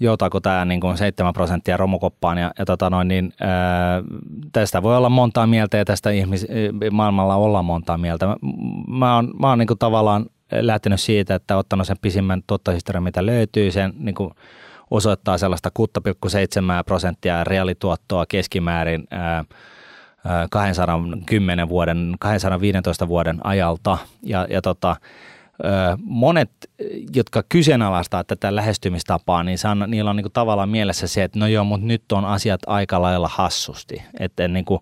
joutaako 0.00 0.40
tämä 0.40 0.64
niinku 0.64 0.96
7 0.96 1.32
prosenttia 1.34 1.76
romukoppaan 1.76 2.38
ja, 2.38 2.50
ja 2.58 2.64
tota 2.64 2.90
noin, 2.90 3.08
niin, 3.08 3.32
ää, 3.40 4.02
tästä 4.52 4.82
voi 4.82 4.96
olla 4.96 5.08
montaa 5.08 5.46
mieltä 5.46 5.76
ja 5.76 5.84
tästä 5.84 6.10
ihmis, 6.10 6.46
maailmalla 6.90 7.34
ollaan 7.36 7.64
montaa 7.64 7.98
mieltä. 7.98 8.26
Mä, 8.26 8.36
mä 8.88 9.14
oon, 9.16 9.30
mä 9.40 9.48
oon 9.48 9.58
niinku 9.58 9.74
tavallaan 9.74 10.26
lähtenyt 10.52 11.00
siitä, 11.00 11.34
että 11.34 11.56
ottanut 11.56 11.86
sen 11.86 11.96
pisimmän 12.02 12.42
tuottohistorian, 12.46 13.02
mitä 13.02 13.26
löytyy, 13.26 13.70
sen 13.70 13.92
niinku 13.98 14.32
osoittaa 14.90 15.38
sellaista 15.38 15.70
6,7 15.78 16.34
prosenttia 16.86 17.44
reaalituottoa 17.44 18.26
keskimäärin 18.26 19.04
ää, 19.10 19.44
ää, 20.24 20.46
210 20.50 21.68
vuoden, 21.68 22.14
215 22.20 23.08
vuoden 23.08 23.46
ajalta. 23.46 23.98
Ja, 24.22 24.46
ja 24.50 24.62
tota, 24.62 24.96
monet, 26.04 26.50
jotka 27.14 27.42
kyseenalaistaa 27.48 28.24
tätä 28.24 28.56
lähestymistapaa, 28.56 29.42
niin 29.42 29.58
se 29.58 29.68
on, 29.68 29.84
niillä 29.86 30.10
on 30.10 30.16
niin 30.16 30.24
kuin 30.24 30.32
tavallaan 30.32 30.68
mielessä 30.68 31.06
se, 31.06 31.22
että 31.22 31.38
no 31.38 31.46
joo, 31.46 31.64
mutta 31.64 31.86
nyt 31.86 32.12
on 32.12 32.24
asiat 32.24 32.60
aika 32.66 33.02
lailla 33.02 33.28
hassusti. 33.28 34.02
Että 34.20 34.48
niin 34.48 34.64
kuin, 34.64 34.80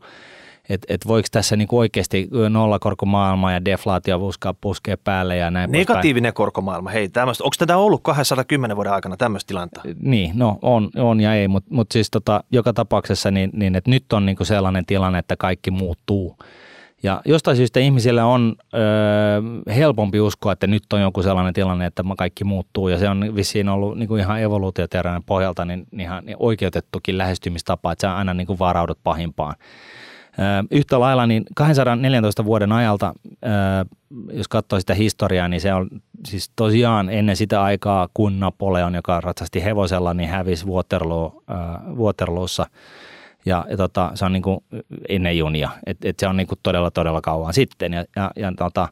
et, 0.68 0.86
et 0.88 1.06
voiko 1.06 1.28
tässä 1.32 1.56
niin 1.56 1.68
kuin 1.68 1.78
oikeasti 1.78 2.28
nollakorkomaailma 2.48 3.52
ja 3.52 3.64
deflaatio 3.64 4.18
puskaa 4.18 4.54
puskee 4.60 4.96
päälle 4.96 5.36
ja 5.36 5.50
näin. 5.50 5.70
Negatiivinen 5.70 6.34
korkomaailma, 6.34 6.90
hei 6.90 7.08
tämmöistä. 7.08 7.44
Onko 7.44 7.54
tätä 7.58 7.76
ollut 7.76 8.02
210 8.02 8.76
vuoden 8.76 8.92
aikana 8.92 9.16
tämmöistä 9.16 9.48
tilannetta? 9.48 9.82
Niin, 10.00 10.32
no 10.34 10.58
on, 10.62 10.90
on 10.96 11.20
ja 11.20 11.34
ei, 11.34 11.48
mutta 11.48 11.74
mut 11.74 11.92
siis 11.92 12.10
tota, 12.10 12.44
joka 12.52 12.72
tapauksessa 12.72 13.30
niin, 13.30 13.50
niin 13.52 13.76
että 13.76 13.90
nyt 13.90 14.12
on 14.12 14.26
niinku 14.26 14.44
sellainen 14.44 14.86
tilanne, 14.86 15.18
että 15.18 15.36
kaikki 15.36 15.70
muuttuu. 15.70 16.36
Ja 17.02 17.22
jostain 17.24 17.56
syystä 17.56 17.80
ihmisillä 17.80 18.26
on 18.26 18.54
ö, 18.74 18.78
helpompi 19.72 20.20
uskoa, 20.20 20.52
että 20.52 20.66
nyt 20.66 20.92
on 20.92 21.00
joku 21.00 21.22
sellainen 21.22 21.54
tilanne, 21.54 21.86
että 21.86 22.02
kaikki 22.18 22.44
muuttuu. 22.44 22.88
Ja 22.88 22.98
se 22.98 23.08
on 23.08 23.36
vissiin 23.36 23.68
ollut 23.68 23.98
niinku 23.98 24.16
ihan 24.16 24.40
evoluutioteoreiden 24.40 25.22
pohjalta 25.22 25.64
niin 25.64 25.86
ihan 25.98 26.24
oikeutettukin 26.36 27.18
lähestymistapa, 27.18 27.92
että 27.92 28.08
sä 28.08 28.16
aina 28.16 28.34
niinku 28.34 28.58
varaudut 28.58 28.98
pahimpaan. 29.04 29.54
Yhtä 30.70 31.00
lailla 31.00 31.26
niin 31.26 31.44
214 31.54 32.44
vuoden 32.44 32.72
ajalta, 32.72 33.14
jos 34.32 34.48
katsoo 34.48 34.80
sitä 34.80 34.94
historiaa, 34.94 35.48
niin 35.48 35.60
se 35.60 35.74
on 35.74 35.88
siis 36.26 36.50
tosiaan 36.56 37.10
ennen 37.10 37.36
sitä 37.36 37.62
aikaa, 37.62 38.08
kun 38.14 38.40
Napoleon, 38.40 38.94
joka 38.94 39.20
ratsasti 39.20 39.64
hevosella, 39.64 40.14
niin 40.14 40.28
hävisi 40.28 40.66
Waterloo, 40.66 41.42
Waterloossa. 41.96 42.66
Ja, 43.46 43.66
ja 43.70 43.76
tota, 43.76 44.10
se 44.14 44.24
on 44.24 44.32
niin 44.32 44.42
kuin 44.42 44.58
ennen 45.08 45.38
junia, 45.38 45.70
että 45.86 46.08
et 46.08 46.18
se 46.18 46.26
on 46.26 46.36
niin 46.36 46.46
kuin 46.46 46.58
todella 46.62 46.90
todella 46.90 47.20
kauan 47.20 47.54
sitten. 47.54 47.92
Ja, 47.92 48.04
ja, 48.16 48.30
ja 48.36 48.52
tota, 48.56 48.88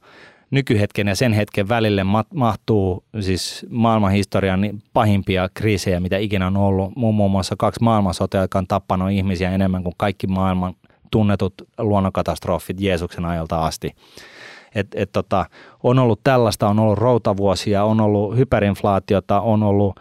nykyhetken 0.50 1.08
ja 1.08 1.16
sen 1.16 1.32
hetken 1.32 1.68
välille 1.68 2.04
ma- 2.04 2.24
mahtuu 2.34 3.04
siis 3.20 3.66
maailman 3.68 4.12
historian 4.12 4.60
niin 4.60 4.82
pahimpia 4.92 5.48
kriisejä, 5.54 6.00
mitä 6.00 6.18
ikinä 6.18 6.46
on 6.46 6.56
ollut. 6.56 6.96
Muun 6.96 7.30
muassa 7.30 7.54
kaksi 7.58 7.82
maailmansotaa, 7.82 8.40
jotka 8.40 8.58
on 8.58 8.66
tappanut 8.66 9.10
ihmisiä 9.10 9.50
enemmän 9.50 9.82
kuin 9.82 9.94
kaikki 9.96 10.26
maailman 10.26 10.74
tunnetut 11.10 11.54
luonnonkatastrofit 11.78 12.80
Jeesuksen 12.80 13.24
ajalta 13.24 13.66
asti. 13.66 13.94
Et, 14.74 14.86
et 14.94 15.12
tota, 15.12 15.46
on 15.82 15.98
ollut 15.98 16.20
tällaista, 16.24 16.68
on 16.68 16.78
ollut 16.78 16.98
routavuosia, 16.98 17.84
on 17.84 18.00
ollut 18.00 18.36
hyperinflaatiota, 18.36 19.40
on 19.40 19.62
ollut 19.62 20.00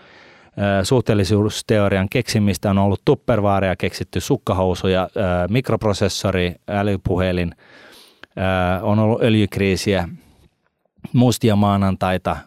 suhteellisuusteorian 0.84 2.10
keksimistä, 2.10 2.70
on 2.70 2.78
ollut 2.78 3.02
tupperwarea, 3.06 3.76
keksitty 3.76 4.20
sukkahousuja, 4.20 5.10
mikroprosessori, 5.50 6.56
älypuhelin, 6.68 7.56
on 8.82 9.00
ollut 9.00 9.24
öljykriisiä, 9.24 10.10
mustia 11.14 11.56
maanantaita, 11.56 12.38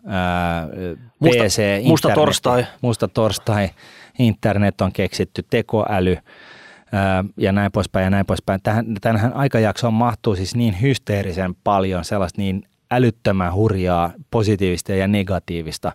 ö, 0.84 0.96
Musta- 1.20 1.44
PC, 1.44 1.82
musta 1.84 2.08
internet- 2.08 2.14
torstai. 2.14 2.66
musta 2.80 3.08
torstai, 3.08 3.68
internet 4.18 4.80
on 4.80 4.92
keksitty, 4.92 5.44
tekoäly 5.50 6.18
ja 7.36 7.52
näin 7.52 7.72
poispäin 7.72 8.04
ja 8.04 8.10
näin 8.10 8.26
poispäin. 8.26 8.60
Tähän, 9.00 9.32
aikajaksoon 9.34 9.94
mahtuu 9.94 10.36
siis 10.36 10.56
niin 10.56 10.80
hysteerisen 10.80 11.54
paljon 11.64 12.04
sellaista 12.04 12.40
niin 12.40 12.62
älyttömän 12.90 13.54
hurjaa 13.54 14.12
positiivista 14.30 14.92
ja 14.92 15.08
negatiivista, 15.08 15.92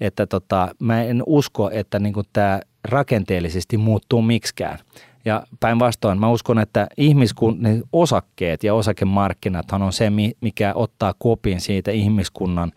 että 0.00 0.26
tota, 0.26 0.68
mä 0.78 1.02
en 1.02 1.22
usko, 1.26 1.70
että 1.70 1.98
niinku 1.98 2.22
tämä 2.32 2.60
rakenteellisesti 2.84 3.76
muuttuu 3.76 4.22
miksikään. 4.22 4.78
Ja 5.24 5.42
päinvastoin 5.60 6.20
mä 6.20 6.30
uskon, 6.30 6.58
että 6.58 6.86
ihmiskunnan 6.96 7.82
osakkeet 7.92 8.64
ja 8.64 8.74
osakemarkkinathan 8.74 9.82
on 9.82 9.92
se, 9.92 10.10
mi- 10.10 10.36
mikä 10.40 10.72
ottaa 10.74 11.14
kopin 11.18 11.60
siitä 11.60 11.90
ihmiskunnan 11.90 12.72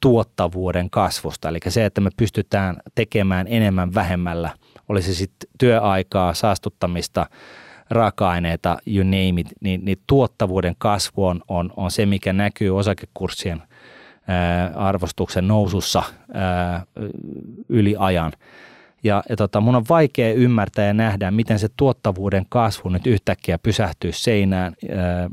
tuottavuuden 0.00 0.90
kasvusta. 0.90 1.48
Eli 1.48 1.58
se, 1.68 1.84
että 1.84 2.00
me 2.00 2.10
pystytään 2.16 2.76
tekemään 2.94 3.46
enemmän 3.50 3.94
vähemmällä, 3.94 4.50
olisi 4.90 5.14
sitten 5.14 5.50
työaikaa, 5.58 6.34
saastuttamista, 6.34 7.26
raaka-aineita, 7.90 8.78
you 8.86 9.04
name 9.04 9.40
it, 9.40 9.48
niin, 9.60 9.84
niin 9.84 9.98
tuottavuuden 10.06 10.74
kasvu 10.78 11.26
on, 11.26 11.40
on, 11.48 11.72
on 11.76 11.90
se, 11.90 12.06
mikä 12.06 12.32
näkyy 12.32 12.78
osakekurssien 12.78 13.62
ää, 14.26 14.72
arvostuksen 14.74 15.48
nousussa 15.48 16.02
ää, 16.34 16.86
yli 17.68 17.96
ajan. 17.98 18.32
Ja, 19.04 19.22
ja 19.28 19.36
tota, 19.36 19.60
mun 19.60 19.74
on 19.74 19.84
vaikea 19.88 20.34
ymmärtää 20.34 20.84
ja 20.84 20.94
nähdä, 20.94 21.30
miten 21.30 21.58
se 21.58 21.68
tuottavuuden 21.76 22.46
kasvu 22.48 22.88
nyt 22.88 23.06
yhtäkkiä 23.06 23.58
pysähtyy 23.58 24.12
seinään. 24.12 24.74
Ää, 24.96 25.30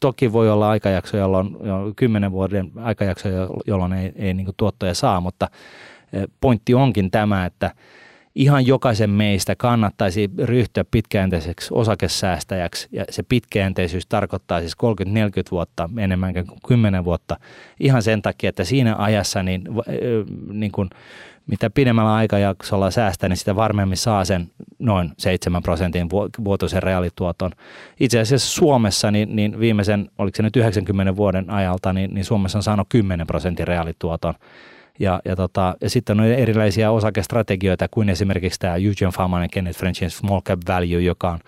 toki 0.00 0.32
voi 0.32 0.50
olla 0.50 0.70
aikajakso, 0.70 1.16
jolloin, 1.16 1.56
jo 1.62 1.92
kymmenen 1.96 2.32
vuoden 2.32 2.70
aikajakso, 2.76 3.28
jolloin 3.66 3.92
ei, 3.92 4.12
ei 4.16 4.34
niin 4.34 4.48
tuottoja 4.56 4.94
saa, 4.94 5.20
mutta 5.20 5.48
pointti 6.40 6.74
onkin 6.74 7.10
tämä, 7.10 7.46
että 7.46 7.70
ihan 8.34 8.66
jokaisen 8.66 9.10
meistä 9.10 9.56
kannattaisi 9.56 10.30
ryhtyä 10.38 10.84
pitkäjänteiseksi 10.90 11.68
osakesäästäjäksi 11.72 12.88
ja 12.92 13.04
se 13.10 13.22
pitkäjänteisyys 13.22 14.06
tarkoittaa 14.06 14.60
siis 14.60 14.76
30-40 15.06 15.50
vuotta 15.50 15.90
enemmän 15.98 16.34
kuin 16.34 16.46
10 16.66 17.04
vuotta 17.04 17.36
ihan 17.80 18.02
sen 18.02 18.22
takia, 18.22 18.48
että 18.48 18.64
siinä 18.64 18.96
ajassa 18.98 19.42
niin, 19.42 19.64
niin 20.52 20.72
kuin, 20.72 20.90
mitä 21.46 21.70
pidemmällä 21.70 22.14
aikajaksolla 22.14 22.90
säästää, 22.90 23.28
niin 23.28 23.36
sitä 23.36 23.56
varmemmin 23.56 23.96
saa 23.96 24.24
sen 24.24 24.50
noin 24.78 25.12
7 25.18 25.62
prosentin 25.62 26.10
vuotuisen 26.44 26.82
reaalituoton. 26.82 27.50
Itse 28.00 28.20
asiassa 28.20 28.50
Suomessa 28.50 29.10
niin, 29.10 29.36
niin 29.36 29.60
viimeisen, 29.60 30.10
oliko 30.18 30.36
se 30.36 30.42
nyt 30.42 30.56
90 30.56 31.16
vuoden 31.16 31.50
ajalta, 31.50 31.92
niin, 31.92 32.14
niin 32.14 32.24
Suomessa 32.24 32.58
on 32.58 32.62
saanut 32.62 32.86
10 32.88 33.26
prosentin 33.26 33.68
reaalituoton. 33.68 34.34
Ja, 34.98 35.20
ja, 35.24 35.36
tota, 35.36 35.74
ja 35.80 35.90
sitten 35.90 36.20
on 36.20 36.26
erilaisia 36.26 36.90
osakestrategioita 36.90 37.88
kuin 37.90 38.08
esimerkiksi 38.08 38.60
tämä 38.60 38.76
Eugene 38.76 39.12
Fama 39.14 39.42
ja 39.42 39.48
Kenneth 39.48 39.78
Frenchin 39.78 40.10
Small 40.10 40.40
Cap 40.40 40.60
Value, 40.68 41.00
joka 41.00 41.30
on 41.30 41.38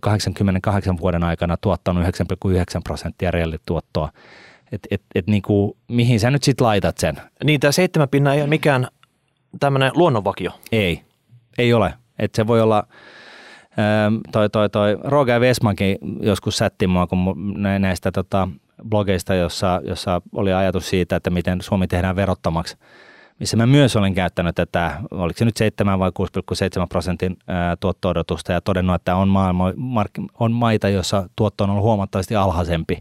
88 0.00 0.98
vuoden 1.00 1.24
aikana 1.24 1.56
tuottanut 1.56 2.04
9,9 2.04 2.10
prosenttia 2.84 3.30
reaalituottoa. 3.30 4.12
Et, 4.72 4.86
et, 4.90 5.02
et 5.14 5.26
niinku, 5.26 5.76
mihin 5.88 6.20
sä 6.20 6.30
nyt 6.30 6.42
sitten 6.42 6.66
laitat 6.66 6.98
sen? 6.98 7.16
Niin 7.44 7.60
tämä 7.60 7.72
seitsemän 7.72 8.08
pinna 8.08 8.34
ei 8.34 8.40
ole 8.40 8.48
mikään 8.48 8.88
tämmöinen 9.60 9.92
luonnonvakio. 9.94 10.50
Ei, 10.72 11.02
ei 11.58 11.72
ole. 11.72 11.94
Et 12.18 12.34
se 12.34 12.46
voi 12.46 12.60
olla, 12.60 12.86
toi, 14.32 14.50
toi, 14.50 14.70
toi 14.70 14.98
Roger 15.04 15.40
Vesmankin 15.40 15.98
joskus 16.20 16.56
sätti 16.56 16.86
mua, 16.86 17.06
kun 17.06 17.54
näistä 17.78 18.12
tota, 18.12 18.48
blogeista, 18.88 19.34
jossa, 19.34 19.80
jossa 19.84 20.22
oli 20.32 20.52
ajatus 20.52 20.88
siitä, 20.88 21.16
että 21.16 21.30
miten 21.30 21.62
Suomi 21.62 21.86
tehdään 21.86 22.16
verottamaksi. 22.16 22.76
missä 23.40 23.56
mä 23.56 23.66
myös 23.66 23.96
olen 23.96 24.14
käyttänyt 24.14 24.54
tätä, 24.54 25.00
oliko 25.10 25.38
se 25.38 25.44
nyt 25.44 25.56
7 25.56 25.98
vai 25.98 26.10
6,7 26.10 26.86
prosentin 26.88 27.36
tuotto-odotusta 27.80 28.52
ja 28.52 28.60
todennut, 28.60 28.96
että 28.96 29.16
on, 29.16 29.28
maailma, 29.28 29.72
on 30.40 30.52
maita, 30.52 30.88
joissa 30.88 31.28
tuotto 31.36 31.64
on 31.64 31.70
ollut 31.70 31.84
huomattavasti 31.84 32.36
alhaisempi. 32.36 32.98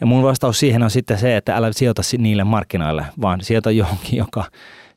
Ja 0.00 0.06
mun 0.06 0.22
vastaus 0.22 0.58
siihen 0.58 0.82
on 0.82 0.90
sitten 0.90 1.18
se, 1.18 1.36
että 1.36 1.56
älä 1.56 1.72
sijoita 1.72 2.02
niille 2.18 2.44
markkinoille, 2.44 3.06
vaan 3.20 3.40
sijoita 3.40 3.70
johonkin, 3.70 4.16
joka, 4.18 4.44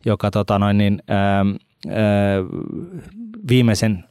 joka 0.06 0.32
tota 0.32 0.60
noin 0.60 0.78
niin, 0.78 1.04
ää, 1.08 1.20
ää, 1.38 1.46
viimeisen, 3.50 4.04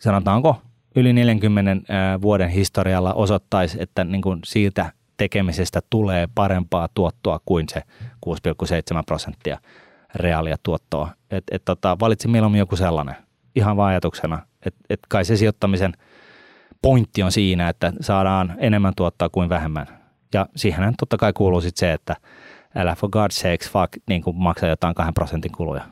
sanotaanko, 0.00 0.56
yli 0.96 1.12
40 1.12 1.92
ää, 1.92 2.20
vuoden 2.20 2.48
historialla 2.48 3.14
osoittaisi, 3.14 3.82
että 3.82 4.04
niin 4.04 4.22
kuin 4.22 4.40
siitä 4.44 4.92
tekemisestä 5.16 5.80
tulee 5.90 6.28
parempaa 6.34 6.88
tuottoa 6.94 7.40
kuin 7.44 7.68
se 7.68 7.82
6,7 8.26 9.02
prosenttia 9.06 9.58
reaalia 10.14 10.56
tuottoa. 10.62 11.10
Et, 11.30 11.44
et 11.50 11.64
tota, 11.64 11.96
valitsin 12.00 12.30
mieluummin 12.30 12.58
joku 12.58 12.76
sellainen, 12.76 13.16
ihan 13.56 13.76
vaan 13.76 13.90
ajatuksena, 13.90 14.42
että 14.66 14.80
et 14.90 15.00
kai 15.08 15.24
se 15.24 15.36
sijoittamisen 15.36 15.92
pointti 16.82 17.22
on 17.22 17.32
siinä, 17.32 17.68
että 17.68 17.92
saadaan 18.00 18.54
enemmän 18.58 18.92
tuottaa 18.96 19.28
kuin 19.28 19.48
vähemmän. 19.48 19.86
Ja 20.34 20.46
siihen 20.56 20.94
totta 20.98 21.16
kai 21.16 21.32
kuuluu 21.32 21.60
sitten 21.60 21.80
se, 21.80 21.92
että 21.92 22.16
älä 22.74 22.94
for 22.94 23.10
God's 23.10 23.32
sakes 23.32 23.70
fuck, 23.70 23.92
niin 24.08 24.22
kuin 24.22 24.36
maksaa 24.36 24.68
jotain 24.68 24.94
kahden 24.94 25.14
prosentin 25.14 25.52
kuluja. 25.52 25.84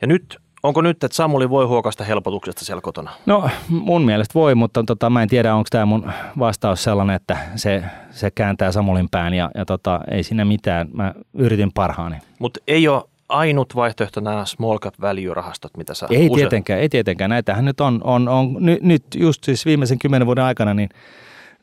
Ja 0.00 0.06
nyt 0.06 0.38
Onko 0.64 0.82
nyt, 0.82 1.04
että 1.04 1.16
Samuli 1.16 1.50
voi 1.50 1.66
huokasta 1.66 2.04
helpotuksesta 2.04 2.64
siellä 2.64 2.80
kotona? 2.80 3.10
No 3.26 3.50
mun 3.68 4.04
mielestä 4.04 4.34
voi, 4.34 4.54
mutta 4.54 4.84
tota, 4.86 5.10
mä 5.10 5.22
en 5.22 5.28
tiedä, 5.28 5.54
onko 5.54 5.66
tämä 5.70 5.86
mun 5.86 6.12
vastaus 6.38 6.84
sellainen, 6.84 7.16
että 7.16 7.36
se, 7.56 7.84
se 8.10 8.30
kääntää 8.30 8.72
Samulin 8.72 9.08
pään 9.10 9.34
ja, 9.34 9.50
ja 9.54 9.64
tota, 9.64 10.00
ei 10.10 10.22
siinä 10.22 10.44
mitään. 10.44 10.88
Mä 10.92 11.14
yritin 11.34 11.70
parhaani. 11.74 12.16
Mutta 12.38 12.60
ei 12.68 12.88
ole 12.88 13.02
ainut 13.28 13.76
vaihtoehto 13.76 14.20
nämä 14.20 14.44
small 14.44 14.78
cap 14.78 14.94
value-rahastot, 15.00 15.76
mitä 15.76 15.94
sä 15.94 16.06
Ei 16.10 16.28
use... 16.28 16.40
tietenkään, 16.40 16.80
ei 16.80 16.88
tietenkään. 16.88 17.30
Näitähän 17.30 17.64
nyt 17.64 17.80
on, 17.80 18.00
on, 18.04 18.28
on 18.28 18.56
ny, 18.60 18.78
nyt 18.82 19.04
just 19.16 19.44
siis 19.44 19.66
viimeisen 19.66 19.98
kymmenen 19.98 20.26
vuoden 20.26 20.44
aikana, 20.44 20.74
niin 20.74 20.88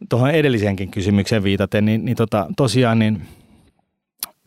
tuohon 0.10 0.32
edelliseenkin 0.32 0.92
kysymykseen 0.92 1.44
viitaten, 1.44 1.86
niin, 1.86 2.06
niin 2.06 2.18
tota, 2.18 2.48
tosiaan 2.58 3.00
niin– 3.00 3.22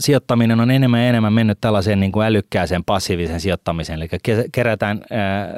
sijoittaminen 0.00 0.60
on 0.60 0.70
enemmän 0.70 1.00
ja 1.00 1.08
enemmän 1.08 1.32
mennyt 1.32 1.58
tällaiseen 1.60 2.00
niin 2.00 2.12
kuin 2.12 2.26
älykkääseen 2.26 2.84
passiivisen 2.84 3.40
sijoittamiseen. 3.40 3.98
Eli 4.02 4.08
kerätään 4.52 5.00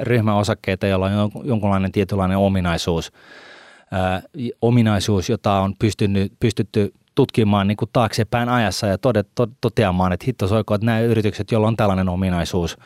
ryhmäosakkeita, 0.01 0.87
joilla 0.87 1.05
on 1.05 1.31
jonkunlainen 1.43 1.91
tietynlainen 1.91 2.37
ominaisuus, 2.37 3.11
ominaisuus 4.61 5.29
jota 5.29 5.53
on 5.53 5.73
pystynyt, 5.79 6.33
pystytty 6.39 6.93
tutkimaan 7.15 7.67
niin 7.67 7.77
kuin 7.77 7.89
taaksepäin 7.93 8.49
ajassa 8.49 8.87
ja 8.87 8.97
toteamaan, 9.61 10.13
että 10.13 10.25
hitto 10.27 10.47
soiko, 10.47 10.75
että 10.75 10.85
nämä 10.85 10.99
yritykset, 10.99 11.51
joilla 11.51 11.67
on 11.67 11.77
tällainen 11.77 12.09
ominaisuus– 12.09 12.77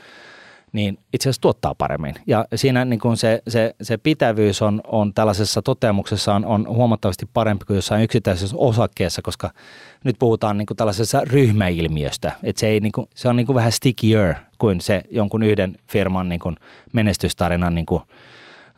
niin 0.73 0.97
itse 1.13 1.29
asiassa 1.29 1.41
tuottaa 1.41 1.75
paremmin. 1.75 2.15
Ja 2.27 2.45
siinä 2.55 2.85
niin 2.85 2.99
kuin 2.99 3.17
se, 3.17 3.41
se, 3.47 3.75
se 3.81 3.97
pitävyys 3.97 4.61
on, 4.61 4.81
on 4.87 5.13
tällaisessa 5.13 5.61
toteamuksessa 5.61 6.35
on, 6.35 6.45
on 6.45 6.67
huomattavasti 6.67 7.29
parempi 7.33 7.65
kuin 7.65 7.75
jossain 7.75 8.03
yksittäisessä 8.03 8.55
osakkeessa, 8.59 9.21
koska 9.21 9.51
nyt 10.03 10.15
puhutaan 10.19 10.57
niin 10.57 10.65
kuin 10.65 10.77
tällaisessa 10.77 11.21
ryhmäilmiöstä. 11.25 12.31
Että 12.43 12.59
se, 12.59 12.67
ei, 12.67 12.79
niin 12.79 12.91
kuin, 12.91 13.07
se 13.15 13.29
on 13.29 13.35
niin 13.35 13.45
kuin 13.45 13.55
vähän 13.55 13.71
stickier 13.71 14.35
kuin 14.57 14.81
se 14.81 15.03
jonkun 15.11 15.43
yhden 15.43 15.75
firman 15.87 16.29
niin 16.29 16.39
kuin 16.39 16.55
menestystarinan 16.93 17.75
niin 17.75 17.85
kuin– 17.85 18.01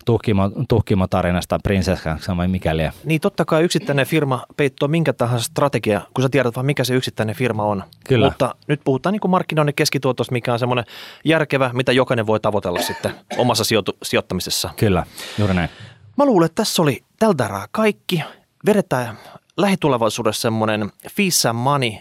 tuhkimo, 0.06 0.52
tuhkimotarinasta 0.70 1.60
prinsessaksi 1.64 2.38
vai 2.38 2.48
mikäli. 2.48 2.84
Niin 3.06 3.22
totta 3.22 3.46
kai 3.46 3.64
yksittäinen 3.64 4.06
firma 4.06 4.46
peittoo 4.58 4.88
minkä 4.88 5.14
tahansa 5.14 5.46
strategia, 5.46 6.02
kun 6.14 6.22
sä 6.22 6.30
tiedät 6.30 6.56
vaan 6.56 6.66
mikä 6.66 6.84
se 6.84 6.94
yksittäinen 6.94 7.36
firma 7.36 7.64
on. 7.64 7.84
Kyllä. 8.08 8.26
Mutta 8.26 8.56
nyt 8.68 8.82
puhutaan 8.84 9.14
niin 9.14 9.22
kuin 9.22 9.32
markkinoinnin 9.32 9.76
keskituotosta, 9.76 10.32
mikä 10.32 10.54
on 10.54 10.60
semmoinen 10.60 10.86
järkevä, 11.26 11.72
mitä 11.74 11.92
jokainen 11.92 12.28
voi 12.28 12.40
tavoitella 12.40 12.82
sitten 12.82 13.12
omassa 13.38 13.64
sijoitu- 13.64 13.98
sijoittamisessa. 14.04 14.70
Kyllä, 14.76 15.06
juuri 15.40 15.54
näin. 15.54 15.70
Mä 16.18 16.26
luulen, 16.26 16.46
että 16.46 16.56
tässä 16.56 16.82
oli 16.82 17.04
tältä 17.20 17.46
erää 17.46 17.66
kaikki. 17.72 18.24
Vedetään 18.66 19.18
lähitulevaisuudessa 19.58 20.42
semmoinen 20.42 20.92
Fissa 21.12 21.54
Money 21.54 21.92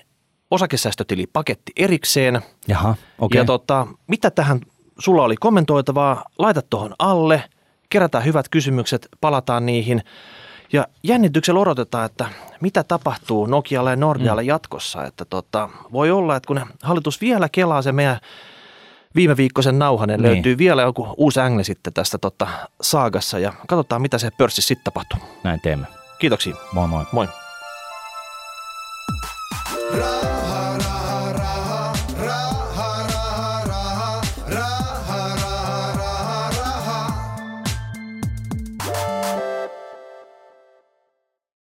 osakesäästötilipaketti 0.51 1.73
erikseen. 1.77 2.41
Jaha, 2.69 2.91
okei. 2.91 3.01
Okay. 3.19 3.41
Ja 3.41 3.45
tota, 3.45 3.87
mitä 4.07 4.31
tähän 4.31 4.61
sulla 4.99 5.23
oli 5.23 5.37
kommentoitavaa, 5.37 6.25
laita 6.39 6.63
tuohon 6.63 6.95
alle– 6.99 7.43
kerätään 7.93 8.25
hyvät 8.25 8.49
kysymykset, 8.49 9.09
palataan 9.21 9.67
niihin. 9.67 10.03
Ja 10.73 10.87
jännityksellä 11.03 11.61
odotetaan, 11.61 12.07
että 12.07 12.27
mitä 12.61 12.85
tapahtuu 12.85 13.47
Nokialle 13.47 13.91
ja 13.91 13.97
Nordialle 13.97 14.43
mm. 14.43 14.49
jatkossa. 14.49 15.05
Että 15.05 15.25
tota, 15.25 15.69
voi 15.93 16.11
olla, 16.11 16.37
että 16.37 16.47
kun 16.47 16.67
hallitus 16.83 17.21
vielä 17.21 17.49
kelaa 17.49 17.83
se 17.83 17.93
meidän 17.93 18.19
viime 19.15 19.37
viikkoisen 19.37 19.79
nauhanen, 19.79 20.21
niin, 20.21 20.23
niin. 20.23 20.35
löytyy 20.35 20.59
vielä 20.59 20.83
joku 20.83 21.15
uusi 21.17 21.41
ängle 21.41 21.65
sitten 21.65 21.93
tästä 21.93 22.19
tota, 22.19 22.49
saagassa 22.83 23.39
ja 23.39 23.53
katsotaan 23.69 24.03
mitä 24.03 24.19
se 24.19 24.31
pörssissä 24.39 24.69
sitten 24.69 24.85
tapahtuu. 24.85 25.19
Näin 25.45 25.61
teemme. 25.61 25.87
Kiitoksia. 26.19 26.55
Moi 26.73 26.89
moi. 26.89 27.05
Moi. 27.13 27.29
Raha. 29.99 30.52